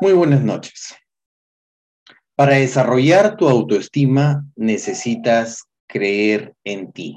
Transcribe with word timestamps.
Muy 0.00 0.12
buenas 0.12 0.42
noches. 0.42 0.96
Para 2.34 2.56
desarrollar 2.56 3.36
tu 3.36 3.48
autoestima 3.48 4.44
necesitas 4.56 5.64
creer 5.86 6.52
en 6.64 6.90
ti. 6.92 7.16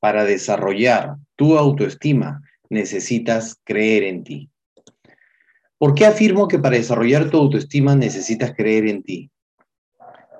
Para 0.00 0.24
desarrollar 0.24 1.16
tu 1.36 1.56
autoestima 1.56 2.42
necesitas 2.68 3.60
creer 3.62 4.02
en 4.02 4.24
ti. 4.24 4.50
¿Por 5.78 5.94
qué 5.94 6.06
afirmo 6.06 6.48
que 6.48 6.58
para 6.58 6.76
desarrollar 6.76 7.30
tu 7.30 7.36
autoestima 7.36 7.94
necesitas 7.94 8.52
creer 8.56 8.88
en 8.88 9.04
ti? 9.04 9.30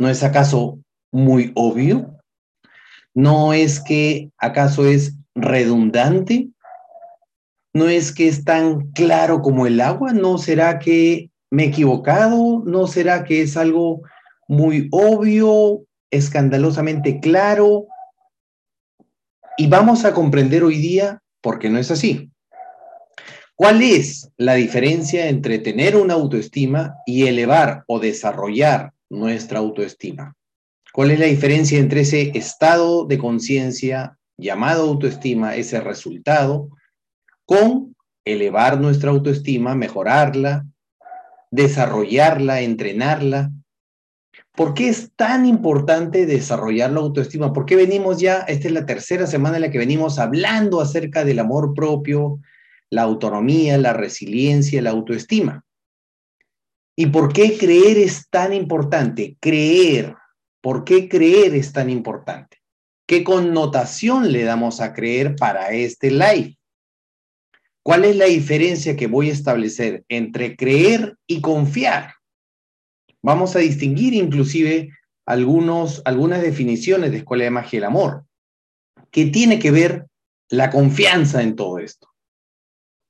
¿No 0.00 0.08
es 0.08 0.24
acaso 0.24 0.80
muy 1.12 1.52
obvio? 1.54 2.18
¿No 3.14 3.52
es 3.52 3.80
que 3.80 4.30
acaso 4.36 4.84
es 4.84 5.14
redundante? 5.36 6.48
¿No 7.72 7.88
es 7.88 8.12
que 8.12 8.26
es 8.26 8.44
tan 8.44 8.90
claro 8.92 9.42
como 9.42 9.66
el 9.66 9.80
agua? 9.80 10.12
¿No 10.12 10.38
será 10.38 10.80
que 10.80 11.30
me 11.50 11.64
he 11.64 11.66
equivocado? 11.68 12.62
¿No 12.64 12.86
será 12.86 13.24
que 13.24 13.42
es 13.42 13.56
algo 13.56 14.02
muy 14.48 14.88
obvio, 14.90 15.84
escandalosamente 16.10 17.20
claro? 17.20 17.86
Y 19.56 19.68
vamos 19.68 20.04
a 20.04 20.12
comprender 20.12 20.64
hoy 20.64 20.78
día 20.78 21.22
por 21.40 21.58
qué 21.58 21.70
no 21.70 21.78
es 21.78 21.90
así. 21.90 22.30
¿Cuál 23.54 23.80
es 23.80 24.30
la 24.36 24.54
diferencia 24.54 25.28
entre 25.28 25.58
tener 25.58 25.96
una 25.96 26.14
autoestima 26.14 26.96
y 27.06 27.26
elevar 27.26 27.84
o 27.86 27.98
desarrollar 27.98 28.92
nuestra 29.08 29.60
autoestima? 29.60 30.34
¿Cuál 30.92 31.12
es 31.12 31.20
la 31.20 31.26
diferencia 31.26 31.78
entre 31.78 32.02
ese 32.02 32.32
estado 32.34 33.06
de 33.06 33.16
conciencia 33.16 34.18
llamado 34.36 34.82
autoestima, 34.82 35.56
ese 35.56 35.80
resultado, 35.80 36.68
con 37.46 37.96
elevar 38.26 38.78
nuestra 38.78 39.10
autoestima, 39.10 39.74
mejorarla, 39.74 40.66
desarrollarla, 41.50 42.60
entrenarla. 42.60 43.50
¿Por 44.52 44.74
qué 44.74 44.88
es 44.88 45.12
tan 45.16 45.44
importante 45.44 46.26
desarrollar 46.26 46.90
la 46.90 47.00
autoestima? 47.00 47.52
¿Por 47.52 47.66
qué 47.66 47.76
venimos 47.76 48.18
ya, 48.18 48.40
esta 48.40 48.68
es 48.68 48.74
la 48.74 48.86
tercera 48.86 49.26
semana 49.26 49.56
en 49.56 49.62
la 49.62 49.70
que 49.70 49.78
venimos 49.78 50.18
hablando 50.18 50.80
acerca 50.80 51.24
del 51.24 51.38
amor 51.38 51.74
propio, 51.74 52.40
la 52.90 53.02
autonomía, 53.02 53.76
la 53.76 53.92
resiliencia, 53.92 54.80
la 54.80 54.90
autoestima? 54.90 55.64
¿Y 56.96 57.06
por 57.06 57.32
qué 57.32 57.58
creer 57.58 57.98
es 57.98 58.28
tan 58.30 58.54
importante? 58.54 59.36
Creer. 59.40 60.14
¿Por 60.62 60.84
qué 60.84 61.08
creer 61.08 61.54
es 61.54 61.72
tan 61.72 61.90
importante? 61.90 62.58
¿Qué 63.06 63.22
connotación 63.22 64.32
le 64.32 64.44
damos 64.44 64.80
a 64.80 64.94
creer 64.94 65.36
para 65.36 65.70
este 65.72 66.10
live? 66.10 66.56
¿Cuál 67.86 68.04
es 68.04 68.16
la 68.16 68.24
diferencia 68.24 68.96
que 68.96 69.06
voy 69.06 69.30
a 69.30 69.32
establecer 69.32 70.04
entre 70.08 70.56
creer 70.56 71.16
y 71.24 71.40
confiar? 71.40 72.14
Vamos 73.22 73.54
a 73.54 73.60
distinguir 73.60 74.12
inclusive 74.12 74.90
algunos, 75.24 76.02
algunas 76.04 76.42
definiciones 76.42 77.12
de 77.12 77.18
Escuela 77.18 77.44
de 77.44 77.50
Magia 77.50 77.76
del 77.78 77.84
Amor, 77.84 78.24
que 79.12 79.26
tiene 79.26 79.60
que 79.60 79.70
ver 79.70 80.08
la 80.50 80.70
confianza 80.70 81.44
en 81.44 81.54
todo 81.54 81.78
esto. 81.78 82.08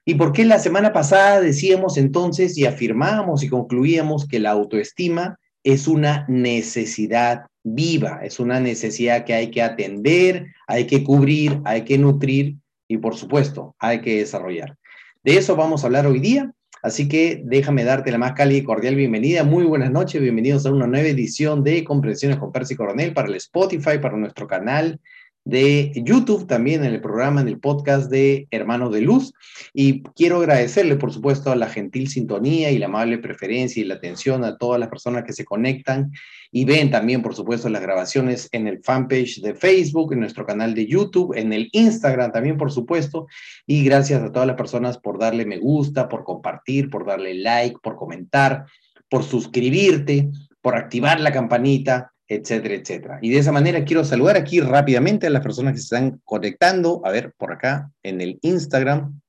¿Y 0.04 0.16
por 0.16 0.34
qué 0.34 0.44
la 0.44 0.58
semana 0.58 0.92
pasada 0.92 1.40
decíamos 1.40 1.96
entonces 1.96 2.58
y 2.58 2.66
afirmábamos 2.66 3.44
y 3.44 3.48
concluíamos 3.48 4.28
que 4.28 4.40
la 4.40 4.50
autoestima 4.50 5.38
es 5.64 5.88
una 5.88 6.26
necesidad 6.28 7.46
viva, 7.64 8.20
es 8.22 8.38
una 8.38 8.60
necesidad 8.60 9.24
que 9.24 9.32
hay 9.32 9.50
que 9.50 9.62
atender, 9.62 10.48
hay 10.66 10.86
que 10.86 11.02
cubrir, 11.02 11.62
hay 11.64 11.84
que 11.84 11.96
nutrir 11.96 12.58
y 12.88 12.98
por 12.98 13.16
supuesto 13.16 13.74
hay 13.78 14.00
que 14.00 14.18
desarrollar. 14.18 14.76
De 15.22 15.36
eso 15.36 15.56
vamos 15.56 15.82
a 15.82 15.86
hablar 15.86 16.06
hoy 16.06 16.20
día, 16.20 16.52
así 16.82 17.08
que 17.08 17.42
déjame 17.44 17.84
darte 17.84 18.12
la 18.12 18.18
más 18.18 18.32
cálida 18.32 18.58
y 18.58 18.64
cordial 18.64 18.94
bienvenida. 18.94 19.44
Muy 19.44 19.64
buenas 19.64 19.90
noches, 19.90 20.20
bienvenidos 20.20 20.66
a 20.66 20.72
una 20.72 20.86
nueva 20.86 21.08
edición 21.08 21.64
de 21.64 21.84
Comprensiones 21.84 22.38
con 22.38 22.52
Percy 22.52 22.76
Coronel 22.76 23.12
para 23.12 23.28
el 23.28 23.34
Spotify, 23.34 23.98
para 24.00 24.16
nuestro 24.16 24.46
canal 24.46 25.00
de 25.46 25.92
YouTube, 25.94 26.48
también 26.48 26.84
en 26.84 26.92
el 26.92 27.00
programa, 27.00 27.40
en 27.40 27.46
el 27.46 27.60
podcast 27.60 28.10
de 28.10 28.48
Hermanos 28.50 28.92
de 28.92 29.00
Luz. 29.00 29.32
Y 29.72 30.02
quiero 30.02 30.38
agradecerle, 30.38 30.96
por 30.96 31.12
supuesto, 31.12 31.52
a 31.52 31.56
la 31.56 31.68
gentil 31.68 32.08
sintonía 32.08 32.72
y 32.72 32.78
la 32.78 32.86
amable 32.86 33.18
preferencia 33.18 33.80
y 33.80 33.86
la 33.86 33.94
atención 33.94 34.42
a 34.42 34.58
todas 34.58 34.80
las 34.80 34.88
personas 34.88 35.22
que 35.22 35.32
se 35.32 35.44
conectan 35.44 36.10
y 36.50 36.64
ven 36.64 36.90
también, 36.90 37.22
por 37.22 37.36
supuesto, 37.36 37.68
las 37.68 37.80
grabaciones 37.80 38.48
en 38.50 38.66
el 38.66 38.82
fanpage 38.82 39.40
de 39.40 39.54
Facebook, 39.54 40.12
en 40.12 40.20
nuestro 40.20 40.44
canal 40.44 40.74
de 40.74 40.86
YouTube, 40.86 41.32
en 41.36 41.52
el 41.52 41.68
Instagram 41.70 42.32
también, 42.32 42.56
por 42.56 42.72
supuesto. 42.72 43.28
Y 43.66 43.84
gracias 43.84 44.22
a 44.22 44.32
todas 44.32 44.48
las 44.48 44.56
personas 44.56 44.98
por 44.98 45.16
darle 45.16 45.46
me 45.46 45.58
gusta, 45.58 46.08
por 46.08 46.24
compartir, 46.24 46.90
por 46.90 47.06
darle 47.06 47.34
like, 47.34 47.76
por 47.80 47.94
comentar, 47.94 48.66
por 49.08 49.22
suscribirte, 49.22 50.28
por 50.60 50.76
activar 50.76 51.20
la 51.20 51.30
campanita 51.30 52.12
etcétera, 52.28 52.74
etcétera. 52.74 53.18
Y 53.22 53.30
de 53.30 53.38
esa 53.38 53.52
manera 53.52 53.84
quiero 53.84 54.04
saludar 54.04 54.36
aquí 54.36 54.60
rápidamente 54.60 55.26
a 55.26 55.30
las 55.30 55.42
personas 55.42 55.72
que 55.72 55.78
se 55.78 55.84
están 55.84 56.20
conectando. 56.24 57.02
A 57.04 57.10
ver, 57.10 57.32
por 57.36 57.52
acá 57.52 57.90
en 58.02 58.20
el 58.20 58.38
Instagram. 58.42 59.20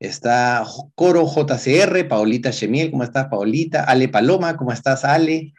Está 0.00 0.64
Coro 0.94 1.26
JCR, 1.26 2.06
Paolita 2.06 2.50
Chemiel, 2.50 2.92
¿cómo 2.92 3.02
estás, 3.02 3.26
Paolita? 3.26 3.82
Ale 3.82 4.08
Paloma, 4.08 4.56
¿cómo 4.56 4.72
estás, 4.72 5.04
Ale? 5.04 5.52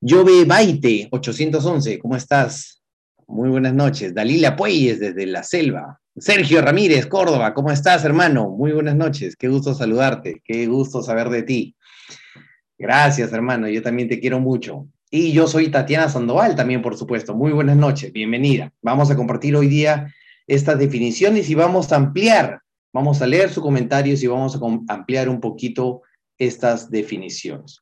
Jove 0.00 0.44
Baite, 0.44 1.08
811, 1.12 1.98
¿cómo 2.00 2.16
estás? 2.16 2.82
Muy 3.28 3.48
buenas 3.48 3.74
noches. 3.74 4.14
Dalila 4.14 4.56
Pueyes, 4.56 4.98
desde 4.98 5.26
la 5.26 5.44
selva. 5.44 6.00
Sergio 6.16 6.60
Ramírez, 6.60 7.06
Córdoba, 7.06 7.54
¿cómo 7.54 7.70
estás, 7.70 8.04
hermano? 8.04 8.50
Muy 8.50 8.72
buenas 8.72 8.96
noches. 8.96 9.36
Qué 9.36 9.48
gusto 9.48 9.74
saludarte, 9.74 10.42
qué 10.44 10.66
gusto 10.66 11.02
saber 11.02 11.28
de 11.28 11.42
ti. 11.44 11.76
Gracias, 12.76 13.32
hermano. 13.32 13.68
Yo 13.68 13.82
también 13.82 14.08
te 14.08 14.18
quiero 14.18 14.40
mucho. 14.40 14.88
Y 15.10 15.32
yo 15.32 15.46
soy 15.46 15.70
Tatiana 15.70 16.10
Sandoval 16.10 16.54
también, 16.54 16.82
por 16.82 16.96
supuesto. 16.96 17.34
Muy 17.34 17.50
buenas 17.52 17.76
noches, 17.76 18.12
bienvenida. 18.12 18.72
Vamos 18.82 19.10
a 19.10 19.16
compartir 19.16 19.56
hoy 19.56 19.66
día 19.66 20.14
estas 20.46 20.78
definiciones 20.78 21.48
y 21.48 21.54
vamos 21.54 21.92
a 21.92 21.96
ampliar, 21.96 22.60
vamos 22.92 23.22
a 23.22 23.26
leer 23.26 23.48
sus 23.48 23.62
comentarios 23.62 24.22
y 24.22 24.26
vamos 24.26 24.56
a 24.56 24.92
ampliar 24.92 25.30
un 25.30 25.40
poquito 25.40 26.02
estas 26.36 26.90
definiciones. 26.90 27.80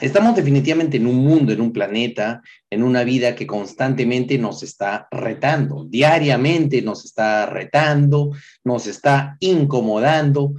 Estamos 0.00 0.36
definitivamente 0.36 0.98
en 0.98 1.06
un 1.06 1.16
mundo, 1.16 1.50
en 1.50 1.62
un 1.62 1.72
planeta, 1.72 2.42
en 2.68 2.82
una 2.82 3.04
vida 3.04 3.34
que 3.34 3.46
constantemente 3.46 4.36
nos 4.36 4.62
está 4.62 5.08
retando, 5.10 5.86
diariamente 5.88 6.82
nos 6.82 7.06
está 7.06 7.46
retando, 7.46 8.32
nos 8.64 8.86
está 8.86 9.38
incomodando 9.40 10.52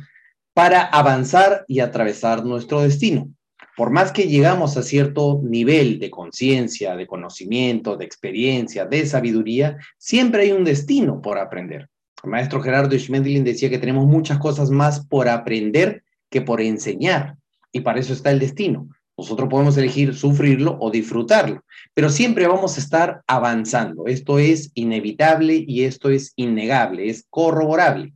para 0.55 0.81
avanzar 0.81 1.63
y 1.67 1.81
atravesar 1.81 2.43
nuestro 2.43 2.81
destino 2.81 3.29
por 3.75 3.91
más 3.91 4.11
que 4.11 4.27
llegamos 4.27 4.77
a 4.77 4.83
cierto 4.83 5.41
nivel 5.43 5.99
de 5.99 6.09
conciencia, 6.09 6.95
de 6.95 7.07
conocimiento, 7.07 7.97
de 7.97 8.05
experiencia, 8.05 8.85
de 8.85 9.05
sabiduría, 9.05 9.77
siempre 9.97 10.43
hay 10.43 10.51
un 10.51 10.63
destino 10.63 11.21
por 11.21 11.37
aprender. 11.37 11.89
El 12.23 12.29
maestro 12.29 12.61
Gerardo 12.61 12.97
Schmedlin 12.97 13.43
decía 13.43 13.69
que 13.69 13.77
tenemos 13.77 14.05
muchas 14.05 14.39
cosas 14.39 14.69
más 14.69 15.05
por 15.05 15.27
aprender 15.27 16.03
que 16.29 16.41
por 16.41 16.61
enseñar, 16.61 17.35
y 17.71 17.81
para 17.81 17.99
eso 17.99 18.13
está 18.13 18.31
el 18.31 18.39
destino. 18.39 18.87
Nosotros 19.17 19.47
podemos 19.49 19.77
elegir 19.77 20.13
sufrirlo 20.13 20.77
o 20.79 20.91
disfrutarlo, 20.91 21.63
pero 21.93 22.09
siempre 22.09 22.47
vamos 22.47 22.75
a 22.75 22.81
estar 22.81 23.21
avanzando. 23.27 24.07
Esto 24.07 24.39
es 24.39 24.71
inevitable 24.73 25.63
y 25.65 25.83
esto 25.83 26.09
es 26.09 26.33
innegable, 26.35 27.09
es 27.09 27.25
corroborable. 27.29 28.13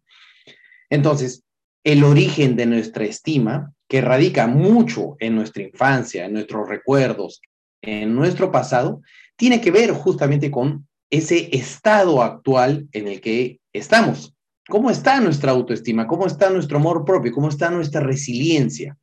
Entonces, 0.90 1.44
el 1.84 2.04
origen 2.04 2.56
de 2.56 2.66
nuestra 2.66 3.06
estima 3.06 3.74
que 3.90 4.02
radica 4.02 4.48
mucho 4.48 5.18
en 5.20 5.36
nuestra 5.36 5.64
infancia, 5.64 6.26
en 6.26 6.34
nuestros 6.34 6.70
recuerdos, 6.70 7.42
en 7.82 8.16
nuestro 8.16 8.52
pasado, 8.52 9.02
tiene 9.36 9.60
que 9.60 9.72
ver 9.72 9.92
justamente 9.92 10.52
con 10.52 10.88
ese 11.10 11.50
estado 11.52 12.22
actual 12.22 12.88
en 12.92 13.08
el 13.08 13.20
que 13.20 13.60
estamos. 13.74 14.36
¿Cómo 14.68 14.92
está 14.92 15.20
nuestra 15.20 15.52
autoestima? 15.52 16.06
¿Cómo 16.06 16.28
está 16.28 16.52
nuestro 16.52 16.78
amor 16.78 17.04
propio? 17.04 17.32
¿Cómo 17.32 17.50
está 17.50 17.72
nuestra 17.72 18.02
resiliencia? 18.02 18.96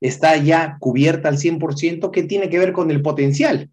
¿Está 0.00 0.38
ya 0.38 0.78
cubierta 0.80 1.28
al 1.28 1.36
100%? 1.36 2.10
¿Qué 2.10 2.22
tiene 2.22 2.48
que 2.48 2.58
ver 2.58 2.72
con 2.72 2.90
el 2.90 3.02
potencial? 3.02 3.68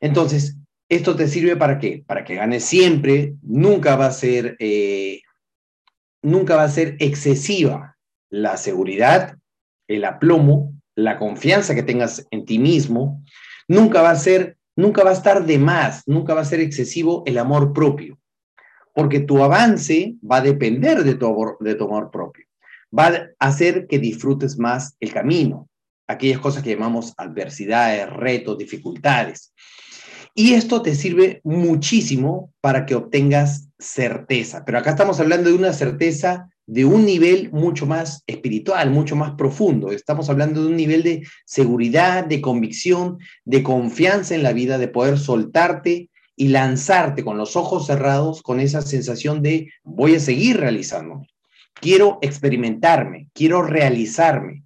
Entonces, 0.00 0.56
¿esto 0.88 1.14
te 1.14 1.28
sirve 1.28 1.56
para 1.56 1.78
qué? 1.78 2.02
Para 2.06 2.24
que 2.24 2.36
ganes 2.36 2.64
siempre, 2.64 3.34
nunca 3.42 3.96
va 3.96 4.06
a 4.06 4.12
ser, 4.12 4.56
eh, 4.60 5.20
nunca 6.22 6.56
va 6.56 6.64
a 6.64 6.70
ser 6.70 6.96
excesiva 7.00 7.95
la 8.36 8.56
seguridad, 8.58 9.38
el 9.88 10.04
aplomo, 10.04 10.74
la 10.94 11.18
confianza 11.18 11.74
que 11.74 11.82
tengas 11.82 12.26
en 12.30 12.44
ti 12.44 12.58
mismo, 12.58 13.22
nunca 13.66 14.02
va 14.02 14.10
a 14.10 14.16
ser, 14.16 14.58
nunca 14.76 15.02
va 15.02 15.10
a 15.10 15.14
estar 15.14 15.46
de 15.46 15.58
más, 15.58 16.02
nunca 16.06 16.34
va 16.34 16.42
a 16.42 16.46
ser 16.46 16.60
excesivo 16.60 17.22
el 17.26 17.38
amor 17.38 17.72
propio, 17.72 18.18
porque 18.94 19.20
tu 19.20 19.42
avance 19.42 20.16
va 20.20 20.36
a 20.36 20.42
depender 20.42 21.02
de 21.02 21.14
tu, 21.14 21.26
amor, 21.26 22.10
propio, 22.10 22.44
va 22.96 23.06
a 23.38 23.46
hacer 23.46 23.86
que 23.86 23.98
disfrutes 23.98 24.58
más 24.58 24.96
el 25.00 25.12
camino, 25.14 25.68
aquellas 26.06 26.38
cosas 26.38 26.62
que 26.62 26.74
llamamos 26.74 27.14
adversidades, 27.16 28.08
retos, 28.10 28.58
dificultades. 28.58 29.54
Y 30.34 30.52
esto 30.52 30.82
te 30.82 30.94
sirve 30.94 31.40
muchísimo 31.42 32.52
para 32.60 32.84
que 32.84 32.94
obtengas 32.94 33.70
certeza, 33.78 34.62
pero 34.66 34.78
acá 34.78 34.90
estamos 34.90 35.18
hablando 35.20 35.48
de 35.48 35.56
una 35.56 35.72
certeza 35.72 36.50
de 36.66 36.84
un 36.84 37.06
nivel 37.06 37.50
mucho 37.52 37.86
más 37.86 38.22
espiritual, 38.26 38.90
mucho 38.90 39.14
más 39.16 39.32
profundo. 39.32 39.92
Estamos 39.92 40.28
hablando 40.28 40.62
de 40.62 40.68
un 40.68 40.76
nivel 40.76 41.02
de 41.02 41.26
seguridad, 41.44 42.24
de 42.24 42.40
convicción, 42.40 43.18
de 43.44 43.62
confianza 43.62 44.34
en 44.34 44.42
la 44.42 44.52
vida, 44.52 44.76
de 44.78 44.88
poder 44.88 45.18
soltarte 45.18 46.10
y 46.34 46.48
lanzarte 46.48 47.24
con 47.24 47.38
los 47.38 47.56
ojos 47.56 47.86
cerrados 47.86 48.42
con 48.42 48.60
esa 48.60 48.82
sensación 48.82 49.42
de 49.42 49.70
voy 49.84 50.16
a 50.16 50.20
seguir 50.20 50.58
realizándome. 50.58 51.28
Quiero 51.80 52.18
experimentarme, 52.20 53.28
quiero 53.32 53.62
realizarme, 53.62 54.64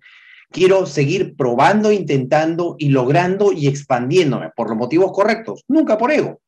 quiero 0.51 0.87
seguir 0.87 1.37
probando, 1.37 1.93
intentando 1.93 2.77
y 2.79 2.89
logrando 2.89 3.53
y 3.53 3.69
expandiéndome 3.69 4.51
por 4.57 4.69
los 4.69 4.79
motivos 4.79 5.13
correctos, 5.13 5.65
nunca 5.69 5.99
por 5.99 6.13
ego. 6.13 6.41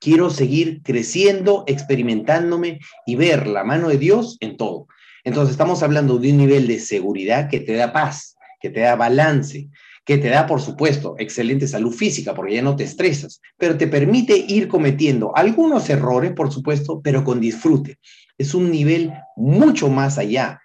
Quiero 0.00 0.30
seguir 0.30 0.82
creciendo, 0.82 1.64
experimentándome 1.66 2.80
y 3.06 3.16
ver 3.16 3.46
la 3.46 3.64
mano 3.64 3.88
de 3.88 3.98
Dios 3.98 4.36
en 4.40 4.56
todo. 4.56 4.86
Entonces 5.24 5.52
estamos 5.52 5.82
hablando 5.82 6.18
de 6.18 6.30
un 6.30 6.38
nivel 6.38 6.66
de 6.66 6.78
seguridad 6.78 7.48
que 7.48 7.60
te 7.60 7.74
da 7.74 7.92
paz, 7.92 8.36
que 8.60 8.70
te 8.70 8.80
da 8.80 8.96
balance, 8.96 9.68
que 10.04 10.16
te 10.16 10.28
da, 10.28 10.46
por 10.46 10.62
supuesto, 10.62 11.16
excelente 11.18 11.68
salud 11.68 11.92
física, 11.92 12.34
porque 12.34 12.54
ya 12.54 12.62
no 12.62 12.76
te 12.76 12.84
estresas, 12.84 13.42
pero 13.58 13.76
te 13.76 13.86
permite 13.88 14.36
ir 14.48 14.66
cometiendo 14.66 15.36
algunos 15.36 15.90
errores, 15.90 16.32
por 16.32 16.50
supuesto, 16.50 17.02
pero 17.02 17.24
con 17.24 17.40
disfrute. 17.40 17.98
Es 18.38 18.54
un 18.54 18.70
nivel 18.70 19.12
mucho 19.36 19.90
más 19.90 20.16
allá 20.16 20.62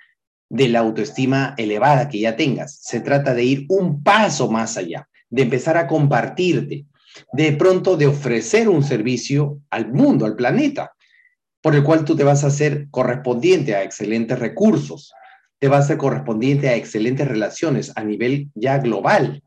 de 0.50 0.69
la 0.69 0.79
autoestima 0.79 1.56
elevada 1.57 2.07
que 2.07 2.19
ya 2.19 2.36
tengas. 2.36 2.79
Se 2.83 3.01
trata 3.01 3.33
de 3.33 3.44
ir 3.44 3.65
un 3.68 4.01
paso 4.01 4.50
más 4.50 4.77
allá, 4.77 5.09
de 5.29 5.41
empezar 5.41 5.75
a 5.75 5.88
compartirte, 5.88 6.86
de 7.31 7.54
pronto 7.54 7.98
de 7.98 8.07
ofrecer 8.07 8.69
un 8.69 8.83
servicio 8.83 9.60
al 9.69 9.92
mundo, 9.92 10.25
al 10.25 10.36
planeta, 10.36 10.94
por 11.62 11.75
el 11.75 11.83
cual 11.83 12.04
tú 12.06 12.15
te 12.15 12.24
vas 12.24 12.44
a 12.44 12.48
hacer 12.48 12.88
correspondiente 12.89 13.75
a 13.75 13.83
excelentes 13.83 14.38
recursos, 14.39 15.13
te 15.60 15.68
vas 15.69 15.86
a 15.86 15.88
ser 15.89 15.98
correspondiente 15.98 16.69
a 16.69 16.75
excelentes 16.75 17.27
relaciones 17.27 17.92
a 17.95 18.04
nivel 18.04 18.50
ya 18.54 18.80
global. 18.80 19.42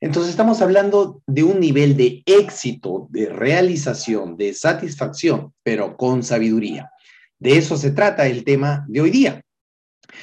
Entonces 0.00 0.30
estamos 0.30 0.60
hablando 0.60 1.22
de 1.26 1.42
un 1.42 1.58
nivel 1.58 1.96
de 1.96 2.22
éxito, 2.26 3.08
de 3.10 3.26
realización, 3.26 4.36
de 4.36 4.54
satisfacción, 4.54 5.54
pero 5.62 5.96
con 5.96 6.22
sabiduría. 6.22 6.90
De 7.38 7.56
eso 7.56 7.76
se 7.76 7.92
trata 7.92 8.26
el 8.26 8.44
tema 8.44 8.84
de 8.88 9.00
hoy 9.00 9.10
día. 9.10 9.42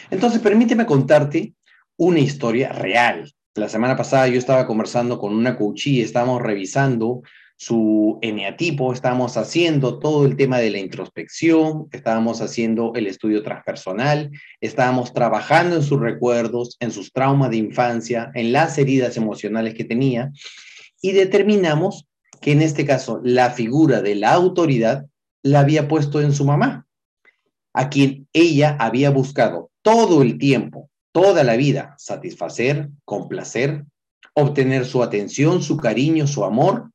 Entonces, 0.09 0.41
permíteme 0.41 0.85
contarte 0.85 1.53
una 1.97 2.19
historia 2.19 2.71
real. 2.71 3.31
La 3.55 3.69
semana 3.69 3.95
pasada 3.95 4.27
yo 4.27 4.37
estaba 4.37 4.67
conversando 4.67 5.17
con 5.17 5.33
una 5.33 5.57
coachí, 5.57 6.01
estábamos 6.01 6.41
revisando 6.41 7.21
su 7.55 8.19
eneatipo, 8.21 8.91
estábamos 8.91 9.37
haciendo 9.37 9.97
todo 9.97 10.25
el 10.25 10.35
tema 10.35 10.57
de 10.57 10.71
la 10.71 10.79
introspección, 10.79 11.87
estábamos 11.93 12.41
haciendo 12.41 12.91
el 12.95 13.07
estudio 13.07 13.43
transpersonal, 13.43 14.29
estábamos 14.59 15.13
trabajando 15.13 15.77
en 15.77 15.83
sus 15.83 16.01
recuerdos, 16.01 16.75
en 16.81 16.91
sus 16.91 17.13
traumas 17.13 17.49
de 17.49 17.55
infancia, 17.55 18.29
en 18.33 18.51
las 18.51 18.77
heridas 18.77 19.15
emocionales 19.15 19.73
que 19.73 19.85
tenía 19.85 20.33
y 21.01 21.13
determinamos 21.13 22.09
que 22.41 22.51
en 22.51 22.61
este 22.61 22.85
caso 22.85 23.21
la 23.23 23.51
figura 23.51 24.01
de 24.01 24.15
la 24.15 24.33
autoridad 24.33 25.05
la 25.43 25.61
había 25.61 25.87
puesto 25.87 26.19
en 26.19 26.33
su 26.33 26.43
mamá, 26.43 26.87
a 27.71 27.87
quien 27.87 28.27
ella 28.33 28.75
había 28.81 29.11
buscado 29.11 29.71
todo 29.81 30.23
el 30.23 30.37
tiempo, 30.37 30.89
toda 31.15 31.45
la 31.45 31.55
vida, 31.55 31.95
satisfacer, 31.97 32.89
complacer, 33.05 33.85
obtener 34.33 34.85
su 34.85 35.01
atención, 35.01 35.63
su 35.63 35.77
cariño, 35.77 36.27
su 36.27 36.43
amor. 36.43 36.91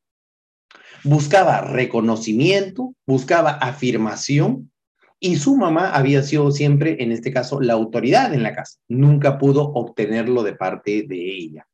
Buscaba 1.04 1.62
reconocimiento, 1.62 2.94
buscaba 3.06 3.52
afirmación 3.52 4.70
y 5.18 5.36
su 5.36 5.56
mamá 5.56 5.94
había 5.94 6.22
sido 6.22 6.50
siempre, 6.50 7.02
en 7.02 7.12
este 7.12 7.32
caso, 7.32 7.62
la 7.62 7.72
autoridad 7.72 8.34
en 8.34 8.42
la 8.42 8.54
casa. 8.54 8.78
Nunca 8.88 9.38
pudo 9.38 9.72
obtenerlo 9.72 10.42
de 10.42 10.52
parte 10.52 11.06
de 11.08 11.16
ella. 11.16 11.66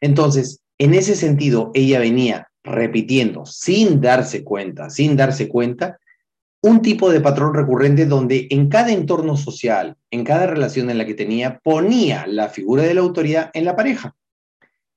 Entonces, 0.00 0.60
en 0.78 0.94
ese 0.94 1.16
sentido, 1.16 1.72
ella 1.74 1.98
venía 1.98 2.48
repitiendo 2.62 3.44
sin 3.44 4.00
darse 4.00 4.44
cuenta, 4.44 4.88
sin 4.88 5.16
darse 5.16 5.48
cuenta, 5.48 5.98
un 6.66 6.82
tipo 6.82 7.10
de 7.12 7.20
patrón 7.20 7.54
recurrente 7.54 8.06
donde 8.06 8.48
en 8.50 8.68
cada 8.68 8.90
entorno 8.90 9.36
social, 9.36 9.96
en 10.10 10.24
cada 10.24 10.48
relación 10.48 10.90
en 10.90 10.98
la 10.98 11.06
que 11.06 11.14
tenía, 11.14 11.60
ponía 11.60 12.26
la 12.26 12.48
figura 12.48 12.82
de 12.82 12.92
la 12.92 13.02
autoridad 13.02 13.52
en 13.54 13.64
la 13.64 13.76
pareja 13.76 14.16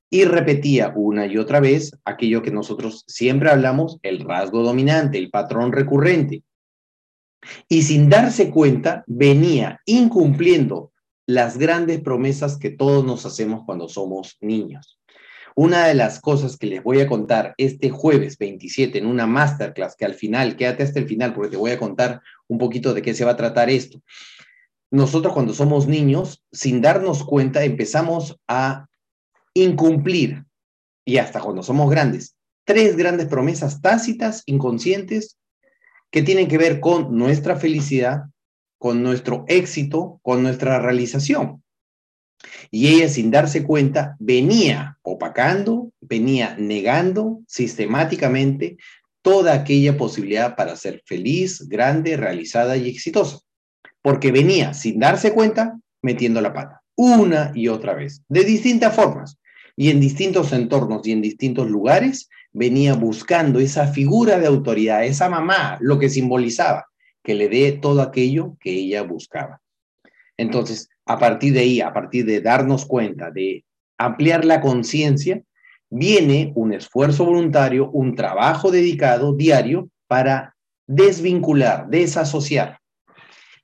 y 0.09 0.25
repetía 0.25 0.91
una 0.95 1.27
y 1.27 1.37
otra 1.37 1.59
vez 1.59 1.91
aquello 2.05 2.41
que 2.41 2.49
nosotros 2.49 3.03
siempre 3.07 3.51
hablamos, 3.51 3.99
el 4.01 4.21
rasgo 4.21 4.63
dominante, 4.63 5.19
el 5.19 5.29
patrón 5.29 5.71
recurrente. 5.71 6.41
Y 7.67 7.83
sin 7.83 8.09
darse 8.09 8.49
cuenta, 8.49 9.03
venía 9.05 9.79
incumpliendo 9.85 10.91
las 11.27 11.59
grandes 11.59 12.01
promesas 12.01 12.57
que 12.57 12.71
todos 12.71 13.05
nos 13.05 13.27
hacemos 13.27 13.61
cuando 13.67 13.87
somos 13.87 14.37
niños. 14.41 14.99
Una 15.61 15.87
de 15.87 15.93
las 15.93 16.21
cosas 16.21 16.55
que 16.55 16.67
les 16.67 16.81
voy 16.81 17.01
a 17.01 17.07
contar 17.09 17.53
este 17.57 17.89
jueves 17.89 18.37
27 18.37 18.97
en 18.97 19.05
una 19.05 19.27
masterclass, 19.27 19.97
que 19.97 20.05
al 20.05 20.13
final, 20.13 20.55
quédate 20.55 20.83
hasta 20.83 20.99
el 20.99 21.05
final 21.05 21.33
porque 21.33 21.49
te 21.51 21.57
voy 21.57 21.71
a 21.71 21.77
contar 21.77 22.21
un 22.47 22.57
poquito 22.57 22.93
de 22.93 23.01
qué 23.01 23.13
se 23.13 23.25
va 23.25 23.31
a 23.31 23.35
tratar 23.35 23.69
esto. 23.69 24.01
Nosotros 24.89 25.33
cuando 25.33 25.53
somos 25.53 25.85
niños, 25.85 26.45
sin 26.53 26.79
darnos 26.79 27.25
cuenta, 27.25 27.65
empezamos 27.65 28.39
a 28.47 28.87
incumplir, 29.53 30.45
y 31.03 31.17
hasta 31.17 31.41
cuando 31.41 31.61
somos 31.61 31.89
grandes, 31.89 32.37
tres 32.63 32.95
grandes 32.95 33.27
promesas 33.27 33.81
tácitas, 33.81 34.43
inconscientes, 34.45 35.39
que 36.09 36.21
tienen 36.21 36.47
que 36.47 36.57
ver 36.57 36.79
con 36.79 37.17
nuestra 37.17 37.57
felicidad, 37.57 38.27
con 38.77 39.03
nuestro 39.03 39.43
éxito, 39.49 40.21
con 40.21 40.41
nuestra 40.41 40.79
realización. 40.79 41.61
Y 42.71 42.87
ella, 42.87 43.09
sin 43.09 43.31
darse 43.31 43.63
cuenta, 43.63 44.15
venía 44.19 44.97
opacando, 45.01 45.91
venía 46.01 46.55
negando 46.57 47.41
sistemáticamente 47.47 48.77
toda 49.21 49.53
aquella 49.53 49.97
posibilidad 49.97 50.55
para 50.55 50.75
ser 50.75 51.03
feliz, 51.05 51.67
grande, 51.67 52.17
realizada 52.17 52.77
y 52.77 52.89
exitosa. 52.89 53.39
Porque 54.01 54.31
venía, 54.31 54.73
sin 54.73 54.99
darse 54.99 55.33
cuenta, 55.33 55.77
metiendo 56.01 56.41
la 56.41 56.53
pata, 56.53 56.81
una 56.95 57.51
y 57.53 57.67
otra 57.67 57.93
vez, 57.93 58.21
de 58.29 58.43
distintas 58.43 58.95
formas. 58.95 59.37
Y 59.75 59.89
en 59.89 59.99
distintos 59.99 60.51
entornos 60.53 61.05
y 61.05 61.11
en 61.11 61.21
distintos 61.21 61.69
lugares, 61.69 62.29
venía 62.51 62.95
buscando 62.95 63.59
esa 63.59 63.87
figura 63.87 64.39
de 64.39 64.47
autoridad, 64.47 65.05
esa 65.05 65.29
mamá, 65.29 65.77
lo 65.81 65.99
que 65.99 66.09
simbolizaba, 66.09 66.85
que 67.23 67.35
le 67.35 67.49
dé 67.49 67.73
todo 67.73 68.01
aquello 68.01 68.57
que 68.59 68.71
ella 68.71 69.03
buscaba. 69.03 69.61
Entonces, 70.37 70.89
a 71.09 71.17
partir 71.17 71.53
de 71.53 71.61
ahí, 71.61 71.81
a 71.81 71.91
partir 71.91 72.23
de 72.23 72.39
darnos 72.39 72.85
cuenta, 72.85 73.31
de 73.31 73.65
ampliar 73.97 74.45
la 74.45 74.61
conciencia, 74.61 75.41
viene 75.89 76.51
un 76.53 76.71
esfuerzo 76.71 77.25
voluntario, 77.25 77.89
un 77.89 78.13
trabajo 78.13 78.69
dedicado 78.69 79.33
diario 79.33 79.89
para 80.05 80.55
desvincular, 80.85 81.89
desasociar 81.89 82.77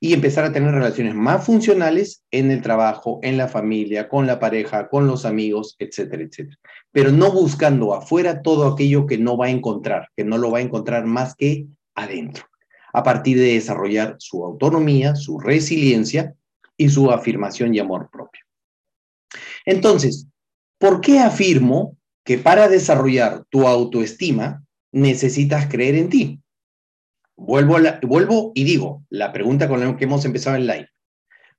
y 0.00 0.12
empezar 0.12 0.44
a 0.44 0.52
tener 0.52 0.74
relaciones 0.74 1.14
más 1.14 1.46
funcionales 1.46 2.24
en 2.32 2.50
el 2.50 2.62
trabajo, 2.62 3.20
en 3.22 3.38
la 3.38 3.46
familia, 3.46 4.08
con 4.08 4.26
la 4.26 4.40
pareja, 4.40 4.88
con 4.88 5.06
los 5.06 5.24
amigos, 5.24 5.76
etcétera, 5.78 6.24
etcétera. 6.24 6.58
Pero 6.90 7.12
no 7.12 7.30
buscando 7.30 7.94
afuera 7.94 8.42
todo 8.42 8.66
aquello 8.66 9.06
que 9.06 9.18
no 9.18 9.36
va 9.36 9.46
a 9.46 9.50
encontrar, 9.50 10.08
que 10.16 10.24
no 10.24 10.36
lo 10.36 10.50
va 10.50 10.58
a 10.58 10.62
encontrar 10.62 11.06
más 11.06 11.36
que 11.36 11.68
adentro, 11.94 12.44
a 12.92 13.04
partir 13.04 13.38
de 13.38 13.54
desarrollar 13.54 14.16
su 14.18 14.44
autonomía, 14.44 15.14
su 15.14 15.38
resiliencia 15.38 16.34
y 16.76 16.88
su 16.88 17.10
afirmación 17.10 17.74
y 17.74 17.78
amor 17.78 18.10
propio. 18.10 18.42
Entonces, 19.64 20.28
¿por 20.78 21.00
qué 21.00 21.18
afirmo 21.18 21.96
que 22.24 22.38
para 22.38 22.68
desarrollar 22.68 23.44
tu 23.50 23.66
autoestima 23.66 24.64
necesitas 24.92 25.68
creer 25.68 25.94
en 25.94 26.08
ti? 26.08 26.40
Vuelvo, 27.36 28.52
y 28.54 28.64
digo, 28.64 29.04
la 29.10 29.32
pregunta 29.32 29.68
con 29.68 29.80
la 29.80 29.96
que 29.96 30.04
hemos 30.04 30.24
empezado 30.24 30.56
el 30.56 30.66
live. 30.66 30.88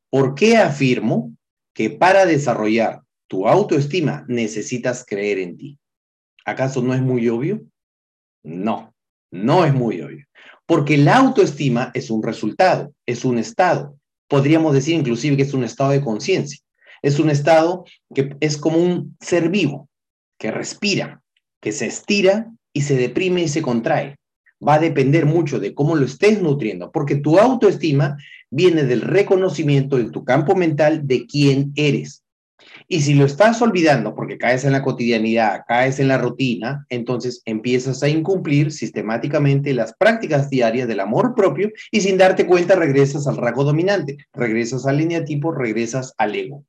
¿Por 0.09 0.33
qué 0.35 0.57
afirmo 0.57 1.35
que 1.73 1.89
para 1.89 2.25
desarrollar 2.25 3.01
tu 3.27 3.47
autoestima 3.47 4.25
necesitas 4.27 5.05
creer 5.05 5.37
en 5.39 5.57
ti? 5.57 5.79
¿Acaso 6.45 6.81
no 6.81 6.93
es 6.93 7.01
muy 7.01 7.27
obvio? 7.29 7.61
No, 8.43 8.95
no 9.31 9.65
es 9.65 9.73
muy 9.73 10.01
obvio. 10.01 10.25
Porque 10.65 10.97
la 10.97 11.17
autoestima 11.17 11.91
es 11.93 12.09
un 12.09 12.23
resultado, 12.23 12.93
es 13.05 13.23
un 13.25 13.37
estado, 13.37 13.99
podríamos 14.27 14.73
decir 14.73 14.95
inclusive 14.95 15.37
que 15.37 15.43
es 15.43 15.53
un 15.53 15.63
estado 15.63 15.91
de 15.91 16.01
conciencia. 16.01 16.59
Es 17.01 17.19
un 17.19 17.29
estado 17.29 17.85
que 18.13 18.35
es 18.39 18.57
como 18.57 18.77
un 18.77 19.15
ser 19.19 19.49
vivo, 19.49 19.89
que 20.37 20.51
respira, 20.51 21.21
que 21.61 21.71
se 21.71 21.85
estira 21.85 22.51
y 22.73 22.81
se 22.81 22.95
deprime 22.95 23.43
y 23.43 23.47
se 23.47 23.61
contrae. 23.61 24.17
Va 24.65 24.75
a 24.75 24.79
depender 24.79 25.25
mucho 25.25 25.59
de 25.59 25.73
cómo 25.73 25.95
lo 25.95 26.05
estés 26.05 26.41
nutriendo, 26.41 26.91
porque 26.91 27.15
tu 27.15 27.37
autoestima 27.37 28.17
viene 28.49 28.83
del 28.83 29.01
reconocimiento 29.01 29.97
de 29.97 30.09
tu 30.09 30.23
campo 30.23 30.55
mental 30.55 31.05
de 31.05 31.25
quién 31.27 31.71
eres. 31.75 32.23
Y 32.89 33.01
si 33.01 33.15
lo 33.15 33.25
estás 33.25 33.61
olvidando 33.61 34.15
porque 34.15 34.37
caes 34.37 34.63
en 34.63 34.71
la 34.71 34.81
cotidianidad, 34.81 35.63
caes 35.67 35.99
en 35.99 36.07
la 36.07 36.17
rutina, 36.17 36.85
entonces 36.87 37.41
empiezas 37.43 38.01
a 38.01 38.07
incumplir 38.07 38.71
sistemáticamente 38.71 39.73
las 39.73 39.93
prácticas 39.93 40.49
diarias 40.49 40.87
del 40.87 41.01
amor 41.01 41.35
propio 41.35 41.69
y 41.91 41.99
sin 41.99 42.17
darte 42.17 42.45
cuenta 42.45 42.75
regresas 42.75 43.27
al 43.27 43.35
rasgo 43.35 43.65
dominante, 43.65 44.17
regresas 44.31 44.85
al 44.85 44.97
lineatipo, 44.97 45.51
regresas 45.51 46.13
al 46.17 46.35
ego. 46.35 46.63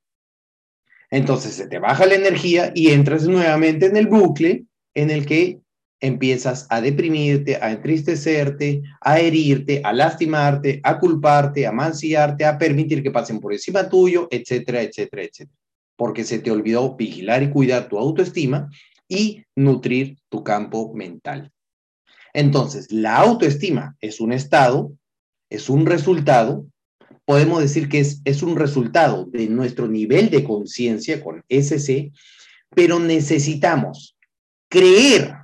Entonces 1.10 1.54
se 1.54 1.68
te 1.68 1.78
baja 1.78 2.04
la 2.04 2.16
energía 2.16 2.72
y 2.74 2.90
entras 2.90 3.26
nuevamente 3.28 3.86
en 3.86 3.96
el 3.96 4.08
bucle 4.08 4.64
en 4.94 5.10
el 5.10 5.24
que 5.24 5.60
empiezas 6.00 6.66
a 6.68 6.80
deprimirte, 6.80 7.56
a 7.56 7.70
entristecerte, 7.70 8.82
a 9.00 9.20
herirte, 9.20 9.80
a 9.84 9.92
lastimarte, 9.92 10.80
a 10.82 10.98
culparte, 10.98 11.66
a 11.66 11.72
mancillarte, 11.72 12.44
a 12.44 12.58
permitir 12.58 13.02
que 13.02 13.10
pasen 13.10 13.38
por 13.38 13.52
encima 13.52 13.88
tuyo, 13.88 14.26
etcétera, 14.30 14.82
etcétera, 14.82 15.22
etcétera. 15.22 15.57
Porque 15.98 16.24
se 16.24 16.38
te 16.38 16.50
olvidó 16.50 16.96
vigilar 16.96 17.42
y 17.42 17.50
cuidar 17.50 17.90
tu 17.90 17.98
autoestima 17.98 18.70
y 19.06 19.44
nutrir 19.54 20.16
tu 20.30 20.42
campo 20.42 20.94
mental. 20.94 21.52
Entonces, 22.32 22.90
la 22.90 23.16
autoestima 23.16 23.94
es 24.00 24.18
un 24.18 24.32
estado, 24.32 24.92
es 25.50 25.68
un 25.68 25.84
resultado, 25.84 26.64
podemos 27.26 27.60
decir 27.60 27.90
que 27.90 28.00
es, 28.00 28.22
es 28.24 28.42
un 28.42 28.56
resultado 28.56 29.26
de 29.26 29.46
nuestro 29.48 29.88
nivel 29.88 30.30
de 30.30 30.44
conciencia 30.44 31.22
con 31.22 31.44
SC, 31.50 32.12
pero 32.74 32.98
necesitamos 32.98 34.16
creer 34.70 35.38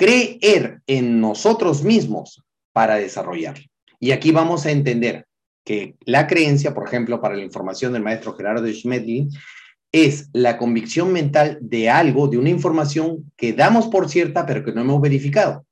creer 0.00 0.80
en 0.86 1.20
nosotros 1.20 1.84
mismos 1.84 2.42
para 2.72 2.94
desarrollar. 2.94 3.58
Y 3.98 4.12
aquí 4.12 4.32
vamos 4.32 4.64
a 4.64 4.70
entender 4.70 5.26
que 5.62 5.94
la 6.06 6.26
creencia, 6.26 6.72
por 6.72 6.88
ejemplo, 6.88 7.20
para 7.20 7.36
la 7.36 7.44
información 7.44 7.92
del 7.92 8.02
maestro 8.02 8.32
Gerardo 8.32 8.66
Schmedlin, 8.66 9.28
es 9.92 10.28
la 10.32 10.56
convicción 10.56 11.12
mental 11.12 11.58
de 11.60 11.90
algo, 11.90 12.28
de 12.28 12.38
una 12.38 12.50
información 12.50 13.32
que 13.36 13.52
damos 13.52 13.88
por 13.88 14.08
cierta, 14.08 14.46
pero 14.46 14.64
que 14.64 14.72
no 14.72 14.82
hemos 14.82 15.00
verificado. 15.00 15.66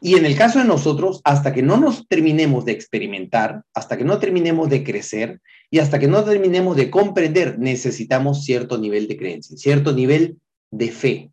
Y 0.00 0.14
en 0.14 0.24
el 0.24 0.36
caso 0.36 0.60
de 0.60 0.64
nosotros, 0.64 1.20
hasta 1.24 1.52
que 1.52 1.62
no 1.62 1.76
nos 1.76 2.06
terminemos 2.06 2.64
de 2.64 2.72
experimentar, 2.72 3.62
hasta 3.74 3.96
que 3.96 4.04
no 4.04 4.18
terminemos 4.18 4.68
de 4.68 4.84
crecer 4.84 5.40
y 5.70 5.80
hasta 5.80 5.98
que 5.98 6.06
no 6.06 6.22
terminemos 6.24 6.76
de 6.76 6.90
comprender, 6.90 7.58
necesitamos 7.58 8.44
cierto 8.44 8.78
nivel 8.78 9.08
de 9.08 9.16
creencia, 9.16 9.56
cierto 9.56 9.92
nivel 9.92 10.38
de 10.70 10.90
fe, 10.92 11.30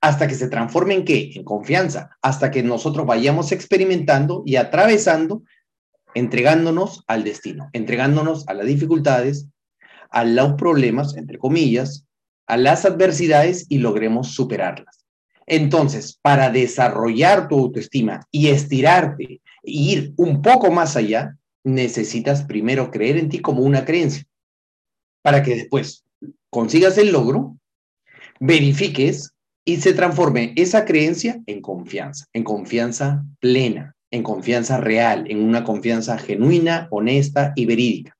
hasta 0.00 0.28
que 0.28 0.34
se 0.34 0.48
transforme 0.48 0.94
en 0.94 1.04
qué? 1.04 1.30
En 1.34 1.44
confianza, 1.44 2.16
hasta 2.20 2.50
que 2.50 2.62
nosotros 2.62 3.06
vayamos 3.06 3.52
experimentando 3.52 4.42
y 4.44 4.56
atravesando, 4.56 5.42
entregándonos 6.14 7.04
al 7.06 7.24
destino, 7.24 7.70
entregándonos 7.72 8.46
a 8.48 8.54
las 8.54 8.66
dificultades, 8.66 9.48
a 10.10 10.24
los 10.24 10.54
problemas, 10.54 11.16
entre 11.16 11.38
comillas, 11.38 12.06
a 12.46 12.56
las 12.56 12.84
adversidades 12.84 13.66
y 13.68 13.78
logremos 13.78 14.32
superarlas. 14.32 15.04
Entonces, 15.46 16.18
para 16.20 16.50
desarrollar 16.50 17.48
tu 17.48 17.58
autoestima 17.58 18.26
y 18.30 18.48
estirarte 18.48 19.24
e 19.24 19.40
ir 19.62 20.12
un 20.16 20.42
poco 20.42 20.70
más 20.70 20.96
allá, 20.96 21.36
necesitas 21.64 22.42
primero 22.42 22.90
creer 22.90 23.16
en 23.16 23.28
ti 23.28 23.40
como 23.40 23.62
una 23.62 23.84
creencia, 23.84 24.24
para 25.22 25.42
que 25.42 25.54
después 25.56 26.04
consigas 26.50 26.98
el 26.98 27.12
logro, 27.12 27.56
verifiques 28.40 29.32
y 29.64 29.76
se 29.76 29.94
transforme 29.94 30.52
esa 30.56 30.84
creencia 30.84 31.40
en 31.46 31.60
confianza, 31.60 32.26
en 32.32 32.44
confianza 32.44 33.24
plena, 33.40 33.94
en 34.10 34.22
confianza 34.22 34.78
real, 34.78 35.24
en 35.30 35.42
una 35.42 35.64
confianza 35.64 36.16
genuina, 36.18 36.88
honesta 36.90 37.52
y 37.54 37.66
verídica. 37.66 38.17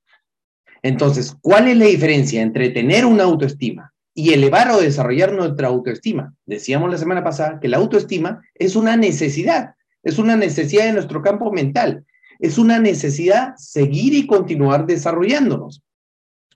Entonces, 0.81 1.35
¿cuál 1.41 1.67
es 1.67 1.77
la 1.77 1.85
diferencia 1.85 2.41
entre 2.41 2.69
tener 2.69 3.05
una 3.05 3.23
autoestima 3.23 3.93
y 4.13 4.33
elevar 4.33 4.71
o 4.71 4.79
desarrollar 4.79 5.33
nuestra 5.33 5.67
autoestima? 5.67 6.33
Decíamos 6.45 6.91
la 6.91 6.97
semana 6.97 7.23
pasada 7.23 7.59
que 7.59 7.67
la 7.67 7.77
autoestima 7.77 8.41
es 8.55 8.75
una 8.75 8.95
necesidad, 8.95 9.75
es 10.03 10.17
una 10.17 10.35
necesidad 10.35 10.85
de 10.85 10.93
nuestro 10.93 11.21
campo 11.21 11.51
mental, 11.51 12.05
es 12.39 12.57
una 12.57 12.79
necesidad 12.79 13.55
seguir 13.57 14.13
y 14.13 14.27
continuar 14.27 14.85
desarrollándonos. 14.85 15.83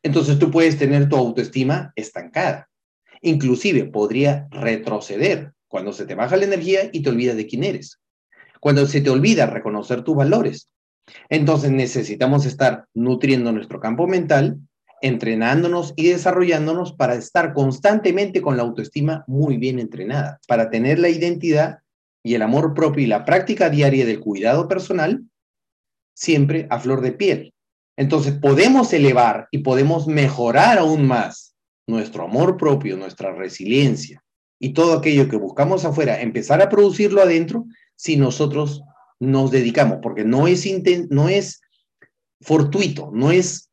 Entonces 0.02 0.40
tú 0.40 0.52
puedes 0.52 0.78
tener 0.78 1.10
tu 1.10 1.16
autoestima 1.16 1.92
estancada 1.96 2.70
Inclusive 3.24 3.86
podría 3.86 4.48
retroceder 4.52 5.54
cuando 5.70 5.94
se 5.94 6.06
te 6.06 6.14
baja 6.14 6.36
la 6.36 6.44
energía 6.44 6.90
y 6.92 7.02
te 7.02 7.10
olvidas 7.10 7.38
de 7.38 7.48
quién 7.48 7.64
eres. 7.64 8.02
Cuando 8.60 8.86
se 8.86 9.00
te 9.00 9.10
olvida 9.10 9.46
reconocer 9.46 10.04
tus 10.04 10.16
valores. 10.16 10.70
Entonces 11.30 11.72
necesitamos 11.72 12.46
estar 12.46 12.86
nutriendo 12.94 13.52
nuestro 13.52 13.80
campo 13.80 14.08
mental, 14.08 14.60
entrenándonos 15.02 15.94
y 15.98 16.08
desarrollándonos 16.08 16.94
para 16.94 17.16
estar 17.16 17.54
constantemente 17.54 18.42
con 18.42 18.56
la 18.56 18.64
autoestima 18.64 19.24
muy 19.28 19.58
bien 19.58 19.80
entrenada, 19.80 20.40
para 20.48 20.70
tener 20.70 21.00
la 21.00 21.10
identidad 21.10 21.80
y 22.24 22.36
el 22.36 22.42
amor 22.42 22.74
propio 22.74 23.04
y 23.04 23.08
la 23.08 23.26
práctica 23.26 23.70
diaria 23.70 24.06
del 24.06 24.22
cuidado 24.22 24.68
personal 24.68 25.24
siempre 26.14 26.68
a 26.70 26.80
flor 26.80 27.02
de 27.02 27.12
piel. 27.12 27.54
Entonces 27.98 28.34
podemos 28.34 28.94
elevar 28.94 29.48
y 29.52 29.60
podemos 29.60 30.08
mejorar 30.08 30.78
aún 30.80 31.06
más 31.06 31.56
nuestro 31.88 32.24
amor 32.24 32.58
propio, 32.58 32.96
nuestra 32.98 33.34
resiliencia 33.34 34.24
y 34.60 34.74
todo 34.74 34.98
aquello 34.98 35.28
que 35.28 35.36
buscamos 35.36 35.84
afuera, 35.86 36.22
empezar 36.22 36.62
a 36.62 36.70
producirlo 36.70 37.22
adentro 37.22 37.66
si 37.96 38.16
nosotros 38.16 38.82
nos 39.32 39.52
dedicamos, 39.52 40.00
porque 40.02 40.24
no 40.24 40.48
es, 40.48 40.66
no 41.10 41.30
es 41.30 41.62
fortuito, 42.42 43.10
no 43.14 43.32
es 43.32 43.70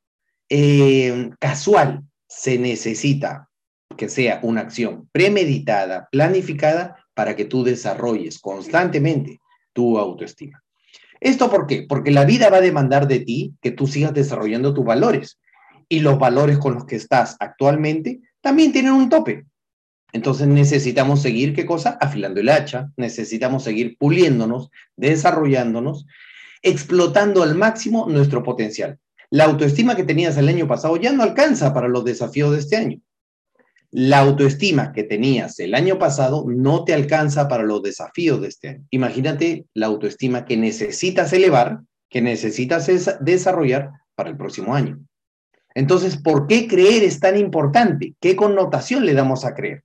eh, 0.49 1.30
casual, 1.38 2.02
se 2.26 2.59
necesita 2.59 3.49
que 3.97 4.09
sea 4.09 4.40
una 4.42 4.62
acción 4.62 5.09
premeditada, 5.12 6.09
planificada, 6.11 6.97
para 7.14 7.37
que 7.37 7.45
tú 7.45 7.64
desarrolles 7.64 8.38
constantemente 8.38 9.40
tu 9.73 9.99
autoestima. 9.99 10.62
¿Esto 11.21 11.50
por 11.50 11.66
qué? 11.66 11.85
Porque 11.87 12.11
la 12.11 12.25
vida 12.25 12.49
va 12.49 12.59
a 12.59 12.62
demandar 12.62 13.07
de 13.07 13.21
ti 13.21 13.54
que 13.61 13.73
tú 13.73 13.87
sigas 13.87 14.14
desarrollando 14.14 14.73
tus 14.73 14.85
valores 14.85 15.38
y 15.88 16.00
los 16.00 16.19
valores 16.19 16.59
con 16.59 16.75
los 16.75 16.87
que 16.87 16.97
estás 16.97 17.37
actualmente 17.40 18.21
también 18.40 18.73
tienen 18.73 18.92
un 18.92 19.11
tope. 19.11 19.45
Entonces 20.12 20.47
necesitamos 20.47 21.23
seguir, 21.23 21.55
¿qué 21.55 21.67
cosa? 21.67 21.97
Afilando 22.00 22.40
el 22.40 22.49
hacha, 22.49 22.90
necesitamos 22.97 23.64
seguir 23.64 23.97
puliéndonos, 23.99 24.71
desarrollándonos, 24.97 26.07
explotando 26.62 27.43
al 27.43 27.55
máximo 27.55 28.07
nuestro 28.09 28.43
potencial. 28.43 28.99
La 29.31 29.45
autoestima 29.45 29.95
que 29.95 30.02
tenías 30.02 30.37
el 30.37 30.49
año 30.49 30.67
pasado 30.67 30.97
ya 30.97 31.12
no 31.12 31.23
alcanza 31.23 31.73
para 31.73 31.88
los 31.88 32.05
desafíos 32.05 32.52
de 32.52 32.59
este 32.59 32.76
año. 32.76 33.00
La 33.93 34.21
autoestima 34.21 34.93
que 34.93 35.02
tenías 35.02 35.59
el 35.59 35.75
año 35.75 35.99
pasado 35.99 36.45
no 36.47 36.85
te 36.85 36.95
alcanza 36.95 37.49
para 37.49 37.64
los 37.64 37.83
desafíos 37.83 38.40
de 38.40 38.49
este 38.49 38.69
año. 38.69 38.87
Imagínate 38.90 39.67
la 39.75 39.87
autoestima 39.87 40.45
que 40.45 40.57
necesitas 40.57 41.33
elevar, 41.33 41.81
que 42.09 42.21
necesitas 42.21 42.90
desarrollar 43.21 43.90
para 44.14 44.31
el 44.31 44.37
próximo 44.37 44.75
año. 44.75 45.00
Entonces, 45.75 46.17
¿por 46.17 46.47
qué 46.47 46.67
creer 46.67 47.05
es 47.05 47.21
tan 47.21 47.37
importante? 47.37 48.14
¿Qué 48.21 48.37
connotación 48.37 49.07
le 49.07 49.14
damos 49.14 49.45
a 49.45 49.55
creer? 49.55 49.85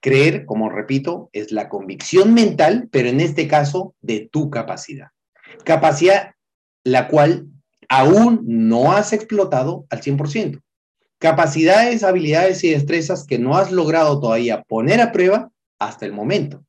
Creer, 0.00 0.46
como 0.46 0.70
repito, 0.70 1.30
es 1.32 1.52
la 1.52 1.68
convicción 1.68 2.34
mental, 2.34 2.88
pero 2.90 3.08
en 3.08 3.20
este 3.20 3.46
caso 3.46 3.94
de 4.00 4.28
tu 4.32 4.50
capacidad. 4.50 5.08
Capacidad 5.64 6.34
la 6.84 7.08
cual 7.08 7.46
aún 7.88 8.42
no 8.46 8.92
has 8.92 9.12
explotado 9.12 9.86
al 9.90 10.00
100%. 10.00 10.62
Capacidades, 11.18 12.02
habilidades 12.02 12.64
y 12.64 12.70
destrezas 12.70 13.26
que 13.26 13.38
no 13.38 13.56
has 13.56 13.70
logrado 13.70 14.20
todavía 14.20 14.62
poner 14.62 15.00
a 15.02 15.12
prueba 15.12 15.50
hasta 15.78 16.06
el 16.06 16.12
momento. 16.12 16.64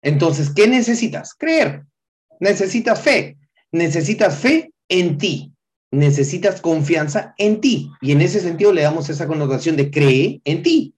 Entonces, 0.00 0.50
¿qué 0.54 0.66
necesitas? 0.66 1.34
Creer. 1.34 1.84
Necesitas 2.38 3.00
fe. 3.02 3.36
Necesitas 3.70 4.38
fe 4.38 4.72
en 4.88 5.18
ti 5.18 5.52
necesitas 5.90 6.60
confianza 6.60 7.34
en 7.38 7.60
ti. 7.60 7.90
Y 8.00 8.12
en 8.12 8.20
ese 8.20 8.40
sentido 8.40 8.72
le 8.72 8.82
damos 8.82 9.08
esa 9.10 9.26
connotación 9.26 9.76
de 9.76 9.90
cree 9.90 10.40
en 10.44 10.62
ti. 10.62 10.94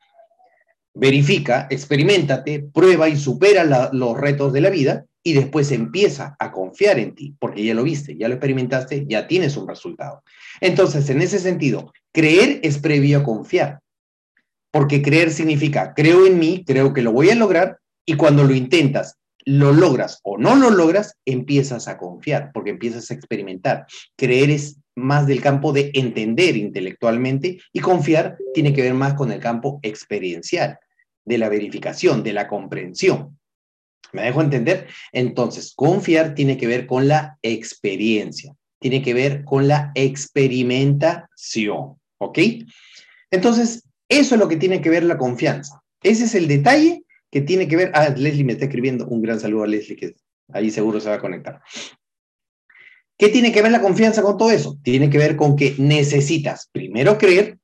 Verifica, 0.94 1.66
experimentate, 1.70 2.61
prueba 2.61 3.08
y 3.08 3.16
supera 3.16 3.90
los 3.92 4.16
retos 4.18 4.52
de 4.52 4.61
la 4.61 4.70
vida 4.70 5.06
y 5.22 5.34
después 5.34 5.70
empieza 5.70 6.37
a 6.38 6.52
confiar 6.52 6.99
en 6.99 7.14
ti, 7.14 7.34
porque 7.38 7.64
ya 7.64 7.75
lo 7.75 7.84
viste, 7.84 8.16
ya 8.16 8.28
lo 8.28 8.34
experimentaste, 8.34 9.06
ya 9.08 9.26
tienes 9.26 9.56
un 9.56 9.68
resultado. 9.68 10.22
Entonces, 10.61 11.08
en 11.11 11.22
ese 11.22 11.38
sentido, 11.38 11.92
creer 12.12 12.61
es 12.62 12.78
previo 12.78 13.18
a 13.18 13.25
confiar, 13.25 13.80
porque 14.70 15.00
creer 15.00 15.30
significa 15.30 15.94
creo 15.94 16.26
en 16.26 16.38
mí, 16.38 16.64
creo 16.66 16.92
que 16.92 17.02
lo 17.02 17.12
voy 17.12 17.30
a 17.30 17.34
lograr 17.34 17.78
y 18.04 18.14
cuando 18.14 18.44
lo 18.44 18.54
intentas 18.54 19.16
lo 19.44 19.72
logras 19.72 20.20
o 20.22 20.38
no 20.38 20.54
lo 20.56 20.70
logras, 20.70 21.16
empiezas 21.25 21.88
a 21.88 21.99
confiar, 21.99 22.50
porque 22.52 22.70
empiezas 22.70 23.11
a 23.11 23.14
experimentar. 23.14 23.87
Creer 24.16 24.50
es 24.50 24.78
más 24.94 25.26
del 25.26 25.40
campo 25.40 25.72
de 25.72 25.90
entender 25.94 26.56
intelectualmente 26.56 27.61
y 27.72 27.80
confiar 27.80 28.37
tiene 28.54 28.72
que 28.72 28.82
ver 28.82 28.94
más 28.94 29.14
con 29.14 29.32
el 29.32 29.40
campo 29.40 29.80
experiencial, 29.82 30.78
de 31.24 31.38
la 31.38 31.48
verificación, 31.48 32.22
de 32.22 32.32
la 32.32 32.48
comprensión. 32.48 33.38
¿Me 34.12 34.22
dejo 34.22 34.42
entender? 34.42 34.88
Entonces, 35.12 35.72
confiar 35.74 36.34
tiene 36.34 36.56
que 36.56 36.66
ver 36.66 36.86
con 36.86 37.08
la 37.08 37.38
experiencia, 37.42 38.54
tiene 38.78 39.02
que 39.02 39.14
ver 39.14 39.44
con 39.44 39.68
la 39.68 39.92
experimentación, 39.94 41.96
¿ok? 42.18 42.38
Entonces, 43.30 43.84
eso 44.08 44.34
es 44.34 44.40
lo 44.40 44.48
que 44.48 44.56
tiene 44.56 44.82
que 44.82 44.90
ver 44.90 45.04
la 45.04 45.16
confianza. 45.16 45.82
Ese 46.02 46.24
es 46.24 46.34
el 46.34 46.48
detalle 46.48 47.04
que 47.30 47.40
tiene 47.40 47.66
que 47.66 47.76
ver. 47.76 47.92
Ah, 47.94 48.10
Leslie 48.10 48.44
me 48.44 48.52
está 48.52 48.66
escribiendo. 48.66 49.06
Un 49.06 49.22
gran 49.22 49.40
saludo 49.40 49.64
a 49.64 49.66
Leslie, 49.66 49.96
que 49.96 50.16
ahí 50.52 50.70
seguro 50.70 51.00
se 51.00 51.08
va 51.08 51.14
a 51.14 51.20
conectar. 51.20 51.62
¿Qué 53.16 53.28
tiene 53.28 53.52
que 53.52 53.62
ver 53.62 53.72
la 53.72 53.80
confianza 53.80 54.22
con 54.22 54.36
todo 54.36 54.50
eso? 54.50 54.78
Tiene 54.82 55.08
que 55.08 55.18
ver 55.18 55.36
con 55.36 55.56
que 55.56 55.74
necesitas 55.78 56.68
primero 56.72 57.16
creer, 57.16 57.58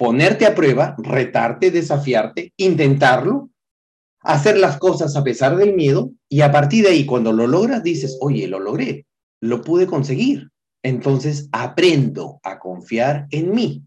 ponerte 0.00 0.46
a 0.46 0.54
prueba, 0.54 0.96
retarte, 0.96 1.70
desafiarte, 1.70 2.54
intentarlo, 2.56 3.50
hacer 4.22 4.56
las 4.56 4.78
cosas 4.78 5.14
a 5.14 5.22
pesar 5.22 5.56
del 5.56 5.74
miedo 5.74 6.10
y 6.26 6.40
a 6.40 6.50
partir 6.50 6.84
de 6.84 6.92
ahí, 6.92 7.04
cuando 7.04 7.34
lo 7.34 7.46
logras, 7.46 7.82
dices, 7.82 8.16
oye, 8.22 8.48
lo 8.48 8.60
logré, 8.60 9.04
lo 9.42 9.60
pude 9.60 9.86
conseguir. 9.86 10.48
Entonces 10.82 11.50
aprendo 11.52 12.40
a 12.42 12.58
confiar 12.58 13.26
en 13.30 13.54
mí. 13.54 13.82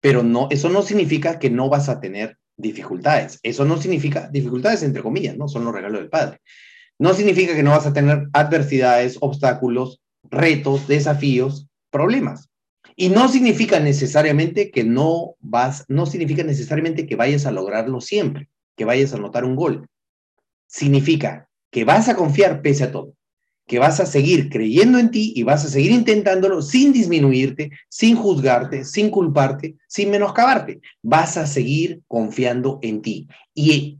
Pero 0.00 0.24
no, 0.24 0.48
eso 0.50 0.68
no 0.68 0.82
significa 0.82 1.38
que 1.38 1.48
no 1.48 1.68
vas 1.68 1.88
a 1.88 2.00
tener 2.00 2.36
dificultades. 2.56 3.38
Eso 3.44 3.64
no 3.64 3.76
significa 3.76 4.28
dificultades 4.32 4.82
entre 4.82 5.04
comillas, 5.04 5.36
no 5.36 5.46
son 5.46 5.64
los 5.64 5.72
regalos 5.72 6.00
del 6.00 6.10
Padre. 6.10 6.40
No 6.98 7.14
significa 7.14 7.54
que 7.54 7.62
no 7.62 7.70
vas 7.70 7.86
a 7.86 7.92
tener 7.92 8.26
adversidades, 8.32 9.18
obstáculos, 9.20 10.00
retos, 10.28 10.88
desafíos, 10.88 11.68
problemas. 11.92 12.48
Y 12.96 13.08
no 13.08 13.28
significa 13.28 13.80
necesariamente 13.80 14.70
que 14.70 14.84
no 14.84 15.34
vas, 15.40 15.84
no 15.88 16.06
significa 16.06 16.44
necesariamente 16.44 17.06
que 17.06 17.16
vayas 17.16 17.44
a 17.44 17.50
lograrlo 17.50 18.00
siempre, 18.00 18.48
que 18.76 18.84
vayas 18.84 19.12
a 19.12 19.16
anotar 19.16 19.44
un 19.44 19.56
gol. 19.56 19.88
Significa 20.66 21.48
que 21.70 21.84
vas 21.84 22.08
a 22.08 22.14
confiar 22.14 22.62
pese 22.62 22.84
a 22.84 22.92
todo, 22.92 23.14
que 23.66 23.80
vas 23.80 23.98
a 23.98 24.06
seguir 24.06 24.48
creyendo 24.48 24.98
en 25.00 25.10
ti 25.10 25.32
y 25.34 25.42
vas 25.42 25.64
a 25.64 25.68
seguir 25.68 25.90
intentándolo 25.90 26.62
sin 26.62 26.92
disminuirte, 26.92 27.70
sin 27.88 28.14
juzgarte, 28.14 28.84
sin 28.84 29.10
culparte, 29.10 29.76
sin 29.88 30.10
menoscabarte. 30.10 30.80
Vas 31.02 31.36
a 31.36 31.48
seguir 31.48 32.02
confiando 32.06 32.78
en 32.82 33.02
ti. 33.02 33.28
Y 33.54 33.98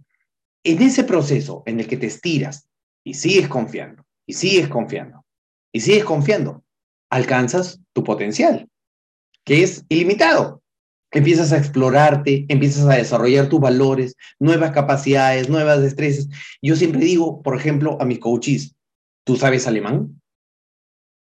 en 0.62 0.82
ese 0.82 1.02
proceso 1.02 1.64
en 1.66 1.80
el 1.80 1.88
que 1.88 1.96
te 1.96 2.06
estiras 2.06 2.68
y 3.02 3.14
sigues 3.14 3.48
confiando, 3.48 4.06
y 4.24 4.34
sigues 4.34 4.68
confiando, 4.68 5.24
y 5.72 5.80
sigues 5.80 6.04
confiando, 6.04 6.62
alcanzas 7.10 7.80
tu 7.92 8.04
potencial 8.04 8.68
que 9.44 9.62
es 9.62 9.84
ilimitado. 9.88 10.62
Empiezas 11.10 11.52
a 11.52 11.58
explorarte, 11.58 12.44
empiezas 12.48 12.86
a 12.86 12.96
desarrollar 12.96 13.48
tus 13.48 13.60
valores, 13.60 14.16
nuevas 14.40 14.72
capacidades, 14.72 15.48
nuevas 15.48 15.80
destrezas. 15.80 16.28
Yo 16.60 16.74
siempre 16.74 17.00
digo, 17.00 17.40
por 17.42 17.56
ejemplo, 17.56 17.96
a 18.00 18.04
mis 18.04 18.18
coaches, 18.18 18.74
¿tú 19.24 19.36
sabes 19.36 19.66
alemán? 19.68 20.20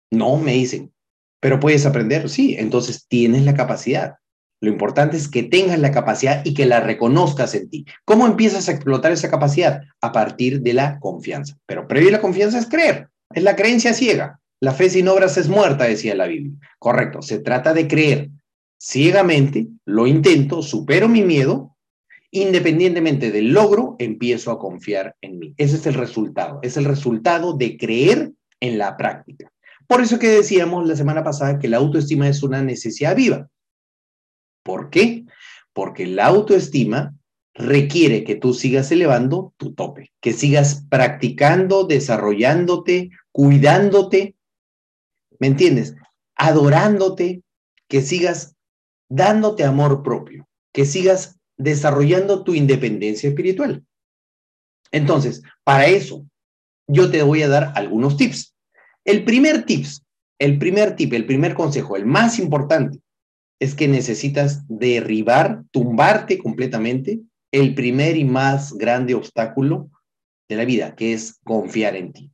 No, 0.10 0.38
me 0.38 0.54
dicen, 0.54 0.94
pero 1.42 1.60
puedes 1.60 1.86
aprender, 1.86 2.30
sí, 2.30 2.56
entonces 2.58 3.06
tienes 3.08 3.44
la 3.44 3.56
capacidad. 3.56 4.16
Lo 4.62 4.70
importante 4.70 5.18
es 5.18 5.28
que 5.28 5.44
tengas 5.44 5.78
la 5.80 5.92
capacidad 5.92 6.46
y 6.46 6.54
que 6.54 6.66
la 6.66 6.80
reconozcas 6.80 7.54
en 7.54 7.70
ti. 7.70 7.86
¿Cómo 8.06 8.26
empiezas 8.26 8.70
a 8.70 8.72
explotar 8.72 9.12
esa 9.12 9.30
capacidad? 9.30 9.82
A 10.00 10.14
partir 10.14 10.62
de 10.62 10.72
la 10.72 11.00
confianza. 11.02 11.58
Pero 11.66 11.86
previo 11.86 12.08
a 12.08 12.14
la 12.14 12.22
confianza 12.22 12.60
es 12.60 12.70
creer, 12.70 13.10
es 13.34 13.44
la 13.44 13.58
creencia 13.58 13.94
ciega. 13.94 14.40
La 14.64 14.72
fe 14.72 14.90
sin 14.90 15.10
obras 15.10 15.36
es 15.38 15.50
muerta, 15.50 15.84
decía 15.84 16.16
la 16.16 16.26
Biblia. 16.26 16.54
Correcto, 16.80 17.22
se 17.22 17.40
trata 17.40 17.74
de 17.74 17.86
creer 17.86 18.30
ciegamente, 18.80 19.68
lo 19.84 20.08
intento, 20.08 20.62
supero 20.62 21.10
mi 21.10 21.22
miedo, 21.22 21.76
independientemente 22.32 23.30
del 23.30 23.52
logro, 23.52 23.98
empiezo 24.00 24.52
a 24.52 24.60
confiar 24.60 25.18
en 25.20 25.38
mí. 25.38 25.54
Ese 25.58 25.76
es 25.76 25.86
el 25.86 25.96
resultado, 25.96 26.62
es 26.64 26.78
el 26.78 26.86
resultado 26.86 27.58
de 27.58 27.76
creer 27.76 28.32
en 28.62 28.78
la 28.78 28.96
práctica. 28.96 29.52
Por 29.86 30.00
eso 30.00 30.18
que 30.18 30.30
decíamos 30.30 30.88
la 30.88 30.96
semana 30.96 31.26
pasada 31.26 31.60
que 31.60 31.68
la 31.68 31.76
autoestima 31.76 32.30
es 32.30 32.42
una 32.42 32.64
necesidad 32.64 33.18
viva. 33.18 33.50
¿Por 34.64 34.90
qué? 34.90 35.26
Porque 35.74 36.08
la 36.08 36.28
autoestima 36.28 37.14
requiere 37.54 38.24
que 38.24 38.36
tú 38.36 38.54
sigas 38.54 38.90
elevando 38.94 39.54
tu 39.58 39.74
tope, 39.74 40.14
que 40.22 40.32
sigas 40.32 40.86
practicando, 40.90 41.84
desarrollándote, 41.84 43.10
cuidándote, 43.34 44.38
¿Me 45.44 45.48
entiendes? 45.48 45.94
Adorándote, 46.38 47.44
que 47.90 48.00
sigas 48.00 48.56
dándote 49.10 49.66
amor 49.66 50.02
propio, 50.02 50.48
que 50.72 50.86
sigas 50.86 51.38
desarrollando 51.58 52.46
tu 52.46 52.54
independencia 52.54 53.28
espiritual. 53.28 53.84
Entonces, 54.90 55.44
para 55.66 55.88
eso, 55.88 56.26
yo 56.88 57.12
te 57.12 57.24
voy 57.24 57.42
a 57.42 57.50
dar 57.50 57.74
algunos 57.76 58.16
tips. 58.16 58.56
El 59.04 59.26
primer 59.26 59.66
tips, 59.66 60.06
el 60.40 60.58
primer 60.58 60.96
tip, 60.96 61.12
el 61.12 61.26
primer 61.26 61.56
consejo, 61.56 61.98
el 61.98 62.06
más 62.06 62.40
importante, 62.40 63.02
es 63.60 63.76
que 63.76 63.90
necesitas 63.90 64.66
derribar, 64.70 65.64
tumbarte 65.72 66.38
completamente 66.38 67.20
el 67.52 67.76
primer 67.76 68.16
y 68.16 68.24
más 68.24 68.72
grande 68.78 69.14
obstáculo 69.14 69.90
de 70.48 70.56
la 70.56 70.64
vida, 70.64 70.96
que 70.96 71.12
es 71.12 71.38
confiar 71.44 71.98
en 71.98 72.14
ti. 72.14 72.32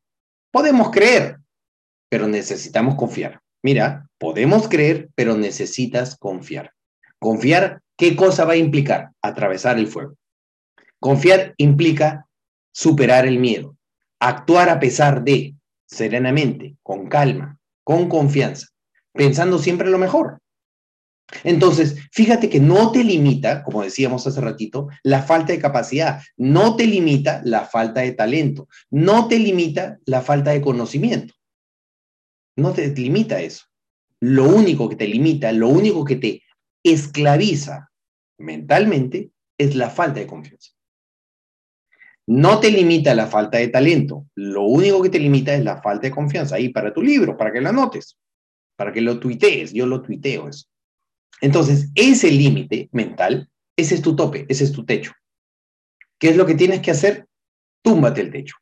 Podemos 0.52 0.92
creer, 0.92 1.40
pero 2.10 2.28
necesitamos 2.28 2.96
confiar. 2.96 3.42
Mira, 3.62 4.10
podemos 4.18 4.68
creer, 4.68 5.10
pero 5.16 5.38
necesitas 5.38 6.18
confiar. 6.18 6.74
Confiar, 7.20 7.82
¿qué 7.98 8.16
cosa 8.16 8.46
va 8.46 8.54
a 8.54 8.58
implicar? 8.58 9.12
Atravesar 9.22 9.78
el 9.78 9.88
fuego. 9.88 10.16
Confiar 11.00 11.54
implica 11.58 12.26
superar 12.72 13.26
el 13.26 13.40
miedo, 13.40 13.78
actuar 14.20 14.70
a 14.70 14.80
pesar 14.80 15.24
de, 15.24 15.56
serenamente, 15.86 16.76
con 16.84 17.08
calma, 17.08 17.58
con 17.84 18.10
confianza, 18.10 18.68
pensando 19.14 19.60
siempre 19.60 19.90
lo 19.90 19.98
mejor. 19.98 20.40
Entonces, 21.44 21.98
fíjate 22.12 22.50
que 22.50 22.60
no 22.60 22.92
te 22.92 23.04
limita, 23.04 23.64
como 23.64 23.84
decíamos 23.84 24.26
hace 24.26 24.42
ratito, 24.42 24.88
la 25.04 25.22
falta 25.22 25.54
de 25.54 25.60
capacidad, 25.60 26.22
no 26.38 26.76
te 26.76 26.86
limita 26.86 27.42
la 27.44 27.66
falta 27.66 28.02
de 28.02 28.14
talento, 28.14 28.68
no 28.90 29.28
te 29.28 29.38
limita 29.38 30.00
la 30.06 30.22
falta 30.22 30.52
de 30.52 30.62
conocimiento 30.62 31.34
no 32.56 32.74
te 32.74 32.88
limita 32.90 33.42
eso. 33.42 33.66
Lo 34.22 34.44
único 34.44 34.90
que 34.90 34.96
te 34.96 35.08
limita, 35.08 35.52
lo 35.52 35.70
único 35.70 36.04
que 36.04 36.18
te 36.18 36.44
esclaviza 36.84 37.90
mentalmente 38.38 39.32
es 39.58 39.76
la 39.76 39.90
falta 39.90 40.20
de 40.20 40.28
confianza. 40.28 40.72
No 42.28 42.60
te 42.60 42.70
limita 42.70 43.16
la 43.16 43.28
falta 43.28 43.58
de 43.58 43.70
talento, 43.70 44.28
lo 44.36 44.64
único 44.64 45.02
que 45.02 45.10
te 45.10 45.20
limita 45.20 45.54
es 45.56 45.64
la 45.64 45.82
falta 45.82 46.08
de 46.08 46.14
confianza. 46.14 46.56
Ahí 46.56 46.70
para 46.70 46.94
tu 46.94 47.02
libro, 47.02 47.36
para 47.36 47.52
que 47.52 47.60
lo 47.60 47.70
anotes, 47.70 48.18
para 48.76 48.94
que 48.94 49.02
lo 49.02 49.20
tuitees, 49.20 49.74
yo 49.74 49.88
lo 49.88 50.02
tuiteo 50.02 50.48
eso. 50.48 50.66
Entonces, 51.42 51.90
ese 51.96 52.30
límite 52.32 52.90
mental, 52.92 53.50
ese 53.76 53.96
es 53.96 54.02
tu 54.02 54.16
tope, 54.16 54.46
ese 54.48 54.66
es 54.66 54.72
tu 54.72 54.86
techo. 54.86 55.12
¿Qué 56.20 56.30
es 56.30 56.38
lo 56.38 56.46
que 56.46 56.56
tienes 56.56 56.82
que 56.82 56.92
hacer? 56.92 57.28
Túmbate 57.82 58.22
el 58.22 58.32
techo. 58.32 58.58